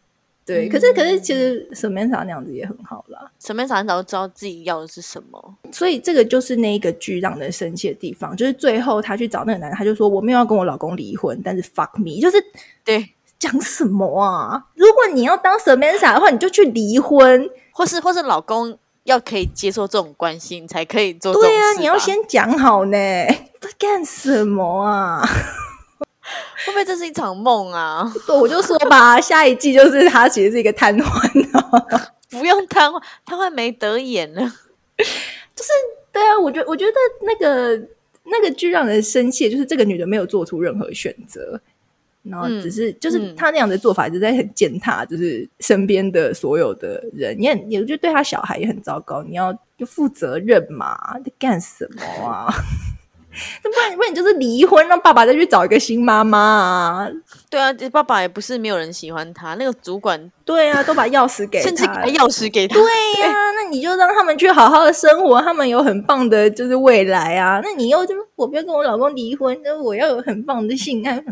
[0.46, 3.32] 对，可是可是，其实沈面莎那样子也很好啦。
[3.40, 12.38] 沈面莎很早就知道自己要的是什么，所以这个就是那一个剧让人生气的地方，就是最后她去找那个男人，她就说我没有要跟我老公离婚，但是 fuck me，就是
[12.84, 14.64] 对讲什么啊？
[14.76, 21.34] 如果你要当沈面莎的话，你就去离婚，或是或是老公要可以接受这种关心，才可以做。
[21.34, 22.98] 对啊，你要先讲好呢，
[23.60, 25.28] 在干什么啊？
[26.66, 28.12] 会不会这是一场梦啊？
[28.26, 34.42] 对，我就说吧，下一季就是他其实是一个瘫痪 不用瘫痪，瘫痪没得演了。
[35.56, 35.70] 就是
[36.12, 37.78] 对啊，我觉我觉得那个
[38.24, 41.60] 那个剧让人生气，就是这个女的没有做出任何选择，
[42.24, 49.22] 然后只是就是她那样的做法，就在很践踏，就是身边的所有的人，也也就对她小孩也很糟糕。
[49.24, 52.54] 你要就负责任嘛，在干什么啊？
[53.64, 57.08] 那不然，不然你就是离婚，让爸爸再去找一个新妈妈啊？
[57.50, 59.56] 对啊，爸爸也不是没有人喜欢他。
[59.56, 62.76] 那个主管，对啊，都把钥匙给甚至把钥匙给他。
[62.76, 62.86] 对
[63.22, 67.60] 呀，那你就让他们去好好的生活，他们有很棒的，就是未来啊。
[67.64, 71.24] 那你又这么，我不要跟我老公离婚，那我要有很棒的性爱，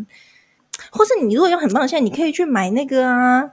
[0.92, 3.44] 或是你如果有很棒的性爱，你可以去买那个啊，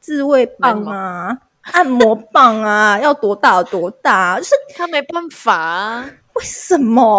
[0.00, 1.38] 自慰棒啊，
[1.72, 6.10] 按摩棒啊，要多大有多大，就是他没办法啊。
[6.34, 7.16] 为什么？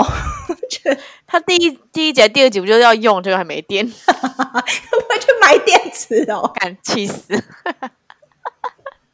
[0.49, 7.27] 我 觉得他第一第一节、第二集不就要用，结果还没电，他会去买电池哦， 敢气死！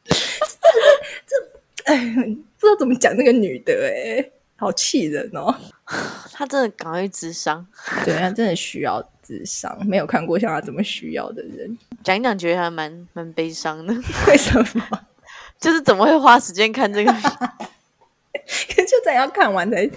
[0.04, 0.16] 这
[1.26, 1.36] 这
[1.84, 1.96] 哎，
[2.58, 5.54] 不知道怎么讲那个女的，哎，好气人哦！
[6.32, 7.66] 她真的赶快智商，
[8.04, 11.76] 对他真的需要智商，没有看过像她这么需要的人。
[12.02, 13.94] 讲一讲，觉得还蛮蛮悲伤的。
[14.28, 15.00] 为什么？
[15.60, 17.14] 就是怎么会花时间看这个？
[18.86, 19.88] 就这样看完才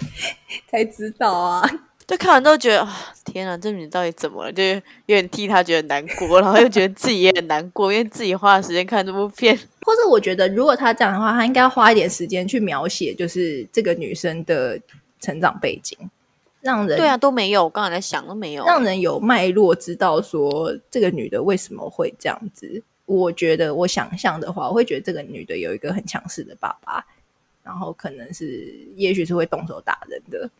[0.70, 1.68] 才知道啊！
[2.06, 4.52] 就看完之后觉得啊，天啊，这女到底怎么了？
[4.52, 9.56] 就有点替她觉得难过，然后又觉得自己也很难过，因为自己花了时间看这部片。
[9.86, 14.78] 或者我觉得，如果她这样的话，她应该花一点时间去描写，就是这个女生的
[15.18, 15.96] 成长背景，
[16.60, 17.64] 让人对啊都没有。
[17.64, 22.82] 我刚才在想都没有，让人有脉络，知道说这个女的为什么会这样子。
[23.06, 27.04] 我觉得我想象的话，我会觉得这个女的有一个很强势的爸爸。
[27.64, 30.50] 然后可能是，也许是会动手打人的，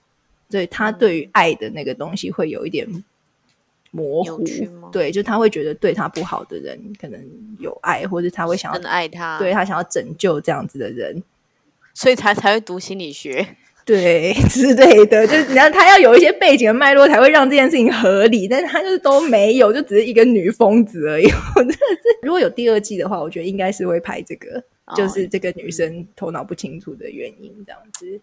[0.48, 2.88] 所以他对于爱的那个东西会有一点
[3.90, 4.42] 模糊。
[4.90, 7.20] 对，就他会觉得对他不好的人可能
[7.58, 11.22] 有爱，或者他会想要爱他，对他想要拯救这样子的人，
[11.92, 13.46] 所以才才会读心理学，
[13.84, 15.26] 对之类的。
[15.26, 18.48] 就是你看，他要有一些背景的脉络，才会让这件事情合理。
[18.48, 21.26] 但是他就是都没有，就只是一个女疯子而已。
[21.54, 24.64] 我真的是，如果有第二季的话，我觉得应该是会拍这个。
[24.94, 28.20] 就是这个女生头脑不清楚的原因，这样子。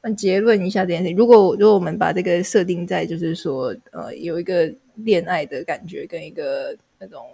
[0.00, 7.26] 那结论一下这件事：如果如果我们把这个设定在，就是说，呃，有一个恋爱的感觉，跟一个那种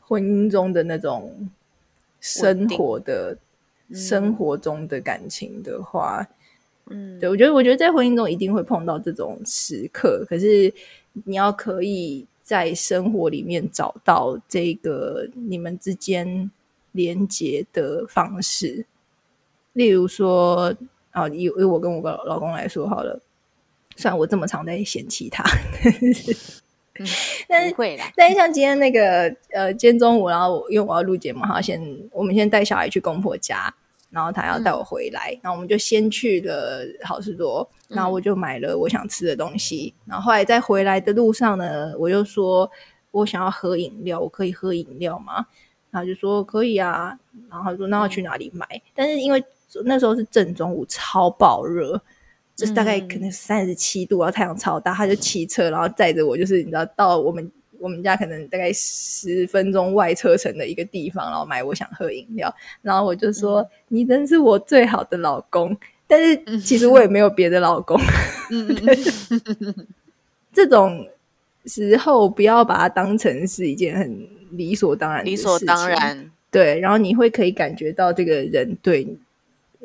[0.00, 1.50] 婚姻中的那种
[2.20, 3.36] 生活的
[3.92, 6.26] 生活中的感情的话，
[6.86, 10.24] 嗯，对我觉得，我觉得在婚姻中一定会碰到这种时刻。
[10.26, 10.72] 可是
[11.24, 16.50] 你要可以在生活里面找到这个你们之间。
[16.96, 18.84] 连接的方式，
[19.74, 20.74] 例如说，
[21.12, 23.20] 啊，以以我跟我老老公来说好了，
[23.94, 25.44] 虽然我这么常在嫌弃他，
[27.46, 28.10] 但是会啦。
[28.16, 31.80] 但是像今天那个，呃，今天中午，然后因为我要录节目，哈，先
[32.10, 33.72] 我们先带小孩去公婆家。
[34.08, 42.70] 然后他要带我回来，然后我们就先去了好事多，然后我就买了我想吃的东西，然后后来在回来的路上呢，我就说
[43.10, 45.46] 我想要喝饮料，我可以喝饮料吗？
[45.96, 47.18] 然后就说可以啊，
[47.50, 48.66] 然后说那要去哪里买？
[48.94, 49.42] 但是因为
[49.84, 52.00] 那时候是正中午，超爆热，
[52.54, 57.50] 就是大概可能三十七度，然后太阳超大，他就骑车然后载着我，就是你知道到我们。
[57.78, 65.76] 我们家可能大概十分钟外车程的一个地方，然后买我想喝饮料，然后我就说：“你真是我最好的老公。”
[66.08, 68.00] 但是其实我也没有别的老公。
[70.54, 71.06] 这种
[71.66, 76.30] 时候不要把它当成是一件很理所当然、理所当然。
[76.50, 79.06] 对，然后你会可以感觉到这个人对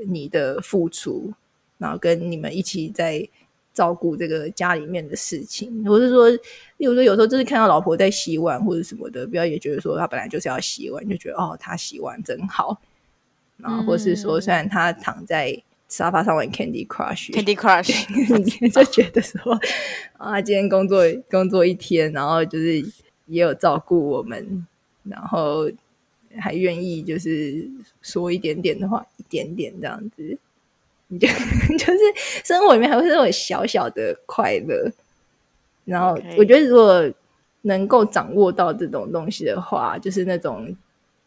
[0.07, 1.33] 你的付出，
[1.77, 3.27] 然后跟你们一起在。
[3.73, 12.81] 照顾这个家里面的事情，或是说，例如说，有时候就是看到老婆在洗碗或者什么的，不要也觉得说他本来就是要洗碗，就觉得哦，他洗碗真好。
[13.55, 15.57] 然后，或是说，虽然他躺在
[15.91, 18.05] 沙发上玩 Candy Crush，Candy Crush，
[18.61, 19.59] 你就 觉得说
[20.17, 22.79] 啊，今天工作工作一天，然后就是
[23.25, 24.65] 也有照顾我们，
[25.03, 25.69] 然后
[26.39, 27.69] 还愿意就是
[28.01, 30.37] 说一点点的话，一点点这样子。
[31.07, 31.27] 你就
[31.77, 31.99] 就是
[32.45, 34.89] 生活里面还会是那种小小的快乐，
[35.83, 37.11] 然后我觉得如果
[37.63, 40.73] 能够掌握到这种东西的话，就是那种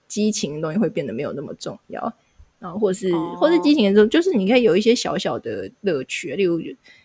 [0.08, 2.14] 激情的东西会变得没有那么重要，
[2.58, 6.60] 然后或是或是激情的时候，就是你可以有一些小小的乐趣，例如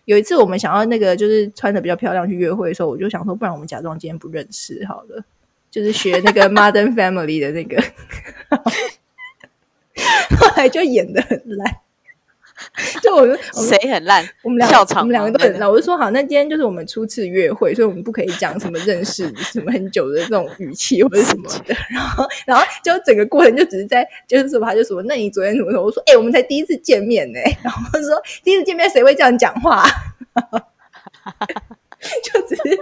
[0.06, 5.22] 有一次我们想要那个就是穿的比较漂亮去约会的时候，我就想说，不然我们假装今天不认识好了，
[5.70, 7.82] 就是学那个 Modern Family 的那个，
[10.38, 11.76] 后来就演的很烂。
[13.02, 14.28] 就我谁很烂？
[14.42, 15.70] 我们两个，我们两个都很烂。
[15.70, 21.74] 我就说好，那今天就是我们初次约会，所以我们不可以讲什么认识什么很久的这种语气或者什么的。
[21.88, 25.82] 然后，然后就整个过程就只是在就是什么，他就说，那你昨天怎么说？
[25.82, 27.40] 我说，哎，我们才第一次见面呢。
[27.62, 29.84] 然后他说，第一次见面谁会这样讲话？
[32.22, 32.78] 就只是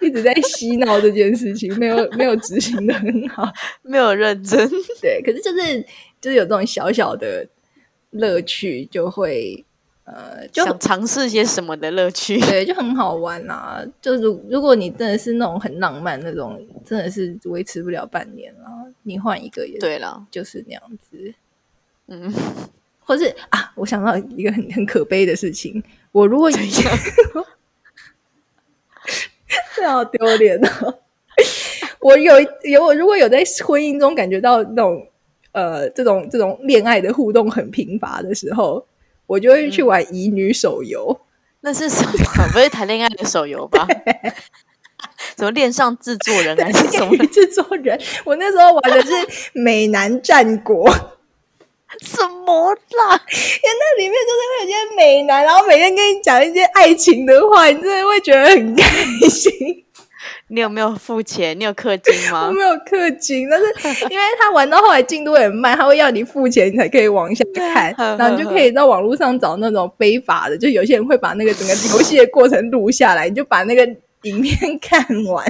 [0.00, 3.50] 一直在嬉闹这件事情，没有没有执行的很好，
[3.82, 4.68] 没有认真。
[5.00, 5.84] 对，可是就是
[6.20, 7.46] 就是有这种小小的。
[8.10, 9.64] 乐趣就会，
[10.04, 13.84] 呃，就想尝试些什么的乐趣，对，就很好玩啊。
[14.02, 18.90] 就如如果你真的是那种很浪漫那种，真的是维持不了半年啊。
[19.04, 21.32] 你换一个也对了，就是那样子。
[22.08, 22.32] 嗯，
[22.98, 26.98] 或是啊，我想到一个很很可悲的事情，我如果怎样，
[29.76, 30.98] 这好丢脸哦。
[32.00, 32.34] 我有
[32.64, 35.06] 有我如果有在婚姻中感觉到那种。
[35.52, 38.86] 呃，这种这种恋爱的互动很频繁的时候，
[39.26, 41.20] 我就会去玩乙女手游。
[41.60, 42.12] 那是什么？
[42.52, 43.86] 不是谈恋爱的手游吧？
[45.36, 47.98] 什么恋上制作人还是什么制作人？
[48.24, 49.12] 我那时候玩的是
[49.52, 50.88] 美男战国。
[52.02, 53.20] 什么啦？
[53.28, 58.84] 因为那里面就是会有些美男，然后每天跟你讲一些爱情的话，你真的会觉得很开
[59.28, 59.50] 心。
[60.52, 61.56] 你有没有付钱？
[61.58, 62.46] 你有氪金吗？
[62.50, 63.66] 我没有氪金，但是
[64.10, 73.88] 因为他玩到后来进度很慢，他会要你付钱你才可以往下看，然后你就可以到网络上找那种非法的，就有些人会把那个整个游戏的过程录下来，你就把那个
[74.22, 75.46] 影片 看完，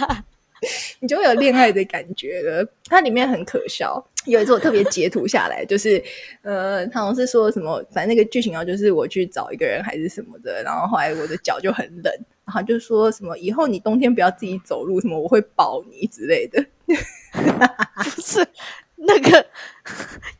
[1.00, 2.66] 你就会有恋爱的感觉了。
[2.90, 6.02] 它里面很可笑，有一次我特别截图下来，就是
[6.42, 12.12] 呃，他好像是说什么，反正那个剧情啊，就是我去找一个人还是什么的，然后后来我的脚就很冷。
[12.46, 16.64] 他就说什么以后你冬天不要自己走路，什么我会抱你之类的。
[16.86, 18.46] 不 是
[18.96, 19.46] 那个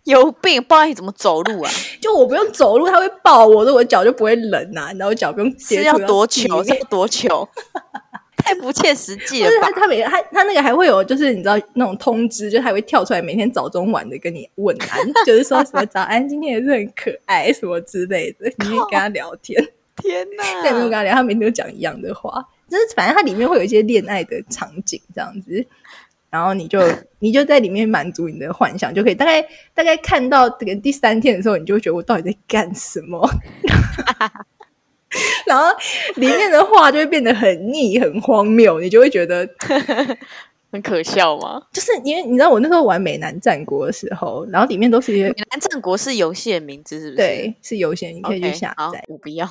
[0.04, 1.70] 有病，抱你怎么走路啊？
[2.00, 4.90] 就我不用走路，他会抱我，的我脚就不会冷呐。
[4.98, 7.48] 然后脚不用是要多球，是要多球，
[8.36, 9.50] 太不切实际了。
[9.62, 19.64] 他他每他他那个还会有，就是你知道那种通知，就他会跳出来，每天早中晚的跟你问安，就是说什么早安，今天也是很可爱什么之类的，你可以跟他聊天。
[20.00, 20.62] 天哪！
[20.62, 25.64] 在没有跟他聊，他每天都讲一样的话，就是反正它里面会有一些恋爱的场景这样子，
[26.30, 26.80] 然后你就
[27.18, 29.42] 你就在里面满足你的幻想，就可以大概
[29.74, 33.28] 大概看到这个第三天的时候，你就会觉得我到底在干什么？
[35.46, 35.66] 然后
[36.14, 39.48] 里面的话就会变得很腻、很荒谬，你就会觉得。
[40.72, 41.60] 很可笑吗？
[41.72, 47.16] 就是因为你知道，我那时候玩美男战国的时候，然后里面都是一些美男战国是游戏的名字，是不是？
[47.16, 49.04] 对，是游戏，你可以去下载。
[49.08, 49.48] 我不要。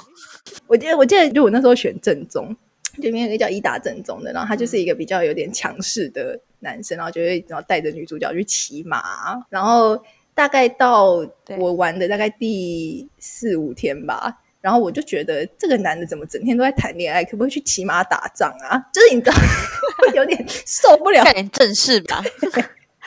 [0.67, 2.55] 我记得，我记得，就我那时候选正宗，
[2.97, 9.01] 里面有一个叫伊达正宗的，然后他就是一个比较有点强势的男生，然后就会然后带着女主角去骑马，
[9.49, 10.01] 然后
[10.33, 11.25] 大概到
[11.57, 14.41] 我玩的大概第四五天吧。
[14.61, 18.77] 然后我就觉得这个男的怎么整天都在谈恋爱，可不可以去骑马打仗啊？
[18.93, 19.35] 就是你知道，
[19.97, 22.23] 会有点受不了，干点正事吧，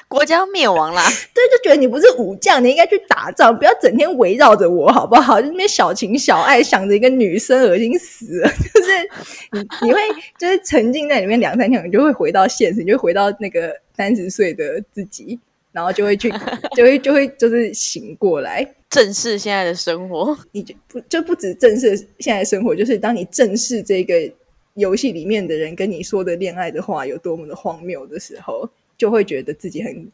[0.08, 1.02] 国家灭亡啦！
[1.32, 5.40] 对，就觉得你不是武将，你应该去打仗，不要整天围绕着我，好不好？
[5.40, 8.48] 就那边小情小爱，想着一个女生，恶心死了。
[8.74, 9.10] 就是
[9.52, 9.98] 你，你会
[10.38, 15.40] 就是沉浸在里面两三天，你就会回到现实，你就回到那个三十岁的自己，
[15.72, 16.30] 然后就会去，
[16.76, 20.38] 就会就会就是醒过来， 正视现在的生活。
[20.52, 24.32] 你就不就不止正视现在生活，就是当你正视这个
[24.74, 28.68] 游戏里面的人跟你说的恋爱的话有多么的荒谬的时候。
[28.98, 30.12] 就会觉得自己很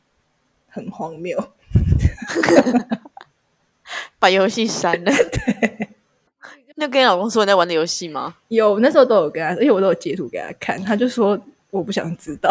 [0.71, 1.37] 很荒谬，
[4.19, 5.13] 把游戏删了。
[5.13, 5.89] 对，
[6.77, 8.37] 那跟你老公说你在玩的游戏吗？
[8.49, 11.39] 有，那时候都有跟他，而且我都有截图给他看，他就说
[11.71, 12.51] 我不想知道，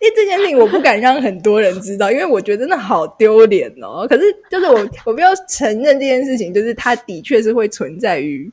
[0.00, 4.06] 因为这件事情我不敢让很多人知道，因为我觉得那好丢脸哦。
[4.08, 8.50] 可是就是我，我不要承认这件事情，就是它的确是会存在于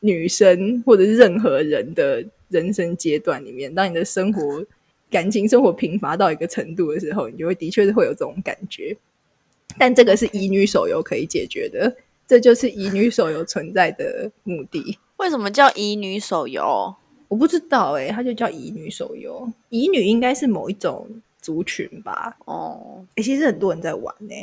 [0.00, 4.64] 女生或者是任何人的人生阶段里面，当你的生活。
[5.10, 8.96] 感情生活贫乏到一个程度的时候，你就会的确是会有这种感觉。
[9.76, 11.94] 但这个是乙女手游可以解决的，
[12.26, 14.98] 这就是乙女手游存在的目的。
[15.18, 16.94] 为什么叫乙女手游？
[17.32, 19.50] 我不知道哎，它就叫乙女手游。
[19.70, 21.08] 乙女应该是某一种
[21.40, 22.36] 族群吧？
[22.44, 24.34] 哦，哎，其实很多人在玩呢，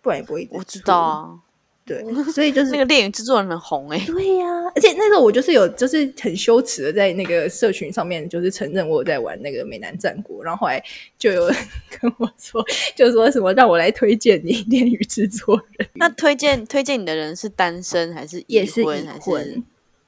[0.00, 0.48] 不然也不会。
[0.50, 1.38] 我知道啊。
[1.84, 2.02] 对，
[2.32, 4.02] 所以就是 那个电影制作人很红哎。
[4.06, 10.42] 对呀，而且那时候我就是有，就是很羞耻的在那个社群上面，就是承认我有在玩那个美男战国。
[10.42, 10.82] 然后后来
[11.18, 11.56] 就有人
[12.00, 12.64] 跟我说，
[12.96, 15.86] 就说什么让我来推荐你电影制作人。
[15.92, 18.84] 那推荐推荐你的人是单身还是也是已
[19.20, 19.62] 婚？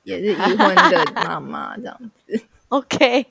[0.05, 2.41] 也是已婚的妈妈 这样子。
[2.69, 3.27] OK，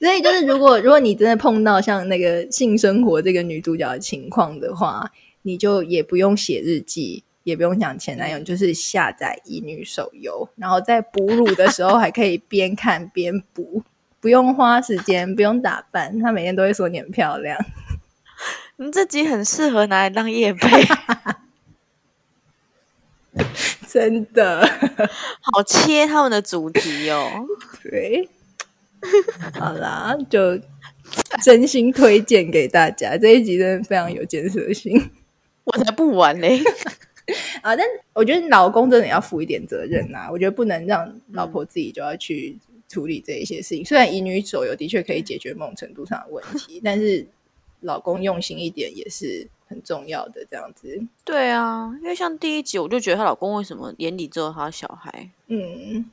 [0.00, 5.12] 所以就是如果如果你真的碰到像那个性生活这个女主角的情况的话。
[5.48, 13.84] 你就也不用写日记，也不用讲前男友，就是下载乙女手游，然后在哺乳的时候还可以边看边补，
[14.20, 17.56] 不用花时间，不用打扮，她每天都会说你很漂亮。
[18.78, 20.82] 你这集很适合拿来当夜配，
[23.88, 24.66] 真的
[25.40, 27.30] 好切他们的主题哦。
[27.82, 28.28] 对，
[29.54, 30.58] 好啦，就
[31.42, 35.10] 真心推荐给大家，这一集真的非常有建设性。
[35.64, 36.60] 我才不玩嘞！
[37.62, 37.80] 啊，但
[38.12, 40.28] 我觉得老公真的要负一点责任呐。
[40.30, 42.56] 我觉得不能让老婆自己就要去
[42.88, 43.84] 处理这一些事情。
[43.84, 47.26] 虽然乙女手游的确可以解决某种程度上的问题，但是
[47.80, 50.44] 老公用心一点也是很重要的。
[50.50, 56.04] 这样子，对啊，因为像第一集，我就觉得她老公为什么眼里只有她小孩，嗯，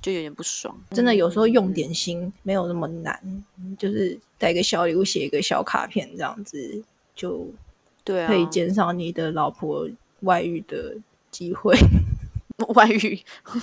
[0.00, 0.76] 就有点不爽。
[0.90, 3.20] 真的有时候用点心没有那么难，
[3.78, 6.82] 就是带个小礼物，写一个小卡片，这样子
[7.14, 7.46] 就。
[8.02, 9.86] 对，可以减少你的老婆
[10.20, 10.96] 外遇的
[11.30, 11.76] 机会。
[12.74, 13.20] 外遇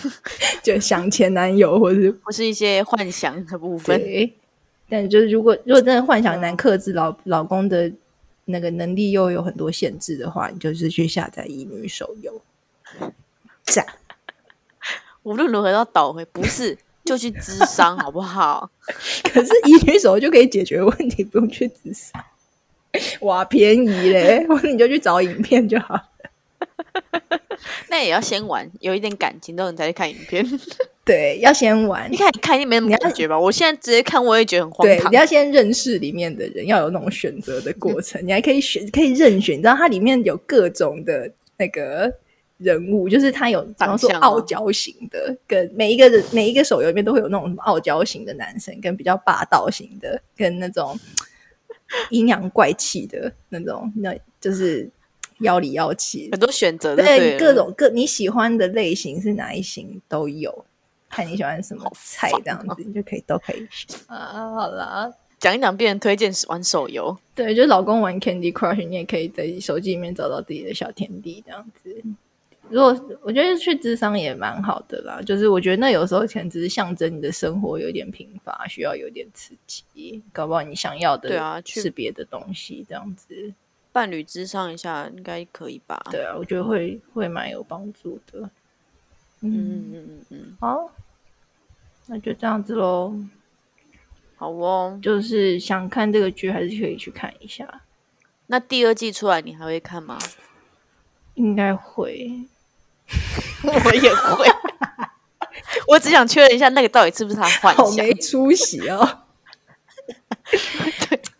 [0.62, 4.00] 就想前男友，或是或是一些幻想的部分。
[4.88, 7.92] 但就是如果如果真的幻想难克制老老公的
[8.48, 12.42] 那个能力又有很多限制的话，你就是去下载乙女手游。
[13.64, 13.88] 这样
[15.24, 18.70] 无论如何要倒回，不是就去智商好不好？
[19.32, 22.24] 可是乙女手游就可以解决问题，不用去智商。
[23.22, 24.46] 哇，便宜嘞！
[24.64, 26.02] 你就去找影片就好。
[27.90, 30.46] 那也要先玩，有一点感情的人才去看影片。
[31.04, 32.12] 对，要先玩。
[32.12, 33.40] 你看，你看，你没什么感觉吧？
[33.40, 35.12] 我现在直接看，我也觉得很荒唐。
[35.12, 38.22] 你要先认识里面的人，要有那种选择的过程。
[38.26, 39.58] 你还可以选，可以任选。
[39.58, 42.14] 你知道它里面有各种的那个
[42.58, 50.98] 人物，就是它有，比方说傲娇型的，跟每一个人每一个手游里面都会有那种傲娇型的男生，跟比较霸道型的，跟那种。
[52.10, 54.90] 阴阳怪气的那种，那就是
[55.40, 60.66] 妖里妖气，很多选择对各种各你喜欢的类型是哪一型都有，
[61.10, 63.68] 看你喜欢什么菜这样子，你就可以都可以
[64.08, 64.54] 啊。
[64.54, 72.04] 好啦，讲一讲别人推荐玩手游，对，就是老公玩 Candy Crush，你也可以在手机里面找到自己的小天地这样子。
[72.70, 83.54] 如果我觉得去智商也蛮好的啦，就是我觉得那有时候可能只是象征你的生活有点贫乏，需要有点刺激，搞不好你想要的对啊是别的东西，这样子
[83.98, 86.00] 伴侣智商一下应该可以吧？
[86.12, 88.48] 对啊，我觉得会会蛮有帮助的。
[89.42, 89.50] 嗯
[89.92, 90.92] 嗯嗯嗯，好，
[92.06, 93.16] 那就这样子喽。
[94.36, 97.82] 好哦，就是想看这个剧还是可以去看一下。
[98.46, 100.20] 那第二季出来你还会看吗？
[101.34, 102.46] 应该会。
[103.64, 104.48] 我也会，
[105.90, 107.96] 我只想确认一下，那个到底是不是他幻想？
[108.06, 109.24] 没出息哦。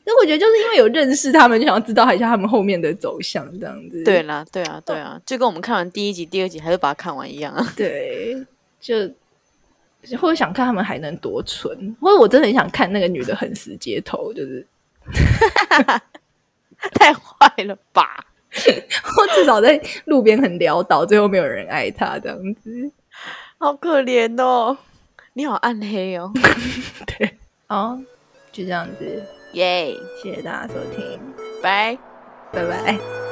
[0.08, 4.02] 所以我觉得就是因为有认识他们，就想要知道一下他们后面的走向这样子。
[4.06, 7.74] 对啦，对啊，对啊，就跟我们看完第一集、第二集还是把它看完一样啊。
[7.76, 8.46] 对，
[8.80, 8.96] 就。
[10.22, 14.66] 或者想看他们还能多纯，或者我真的很想看那个女的很死街头，就是
[16.94, 18.26] 太坏了吧？
[19.04, 22.90] 或至少在路边很潦倒，最后没有人爱她这样子，
[23.58, 24.78] 好可怜哦！
[25.34, 26.32] 你好暗黑哦，
[27.06, 27.38] 对，
[27.68, 28.00] 哦，
[28.54, 29.22] 就这样子。
[29.58, 29.96] 耶。
[30.22, 31.20] 谢谢大家收听。
[31.62, 31.98] 拜。
[32.52, 33.27] 拜拜。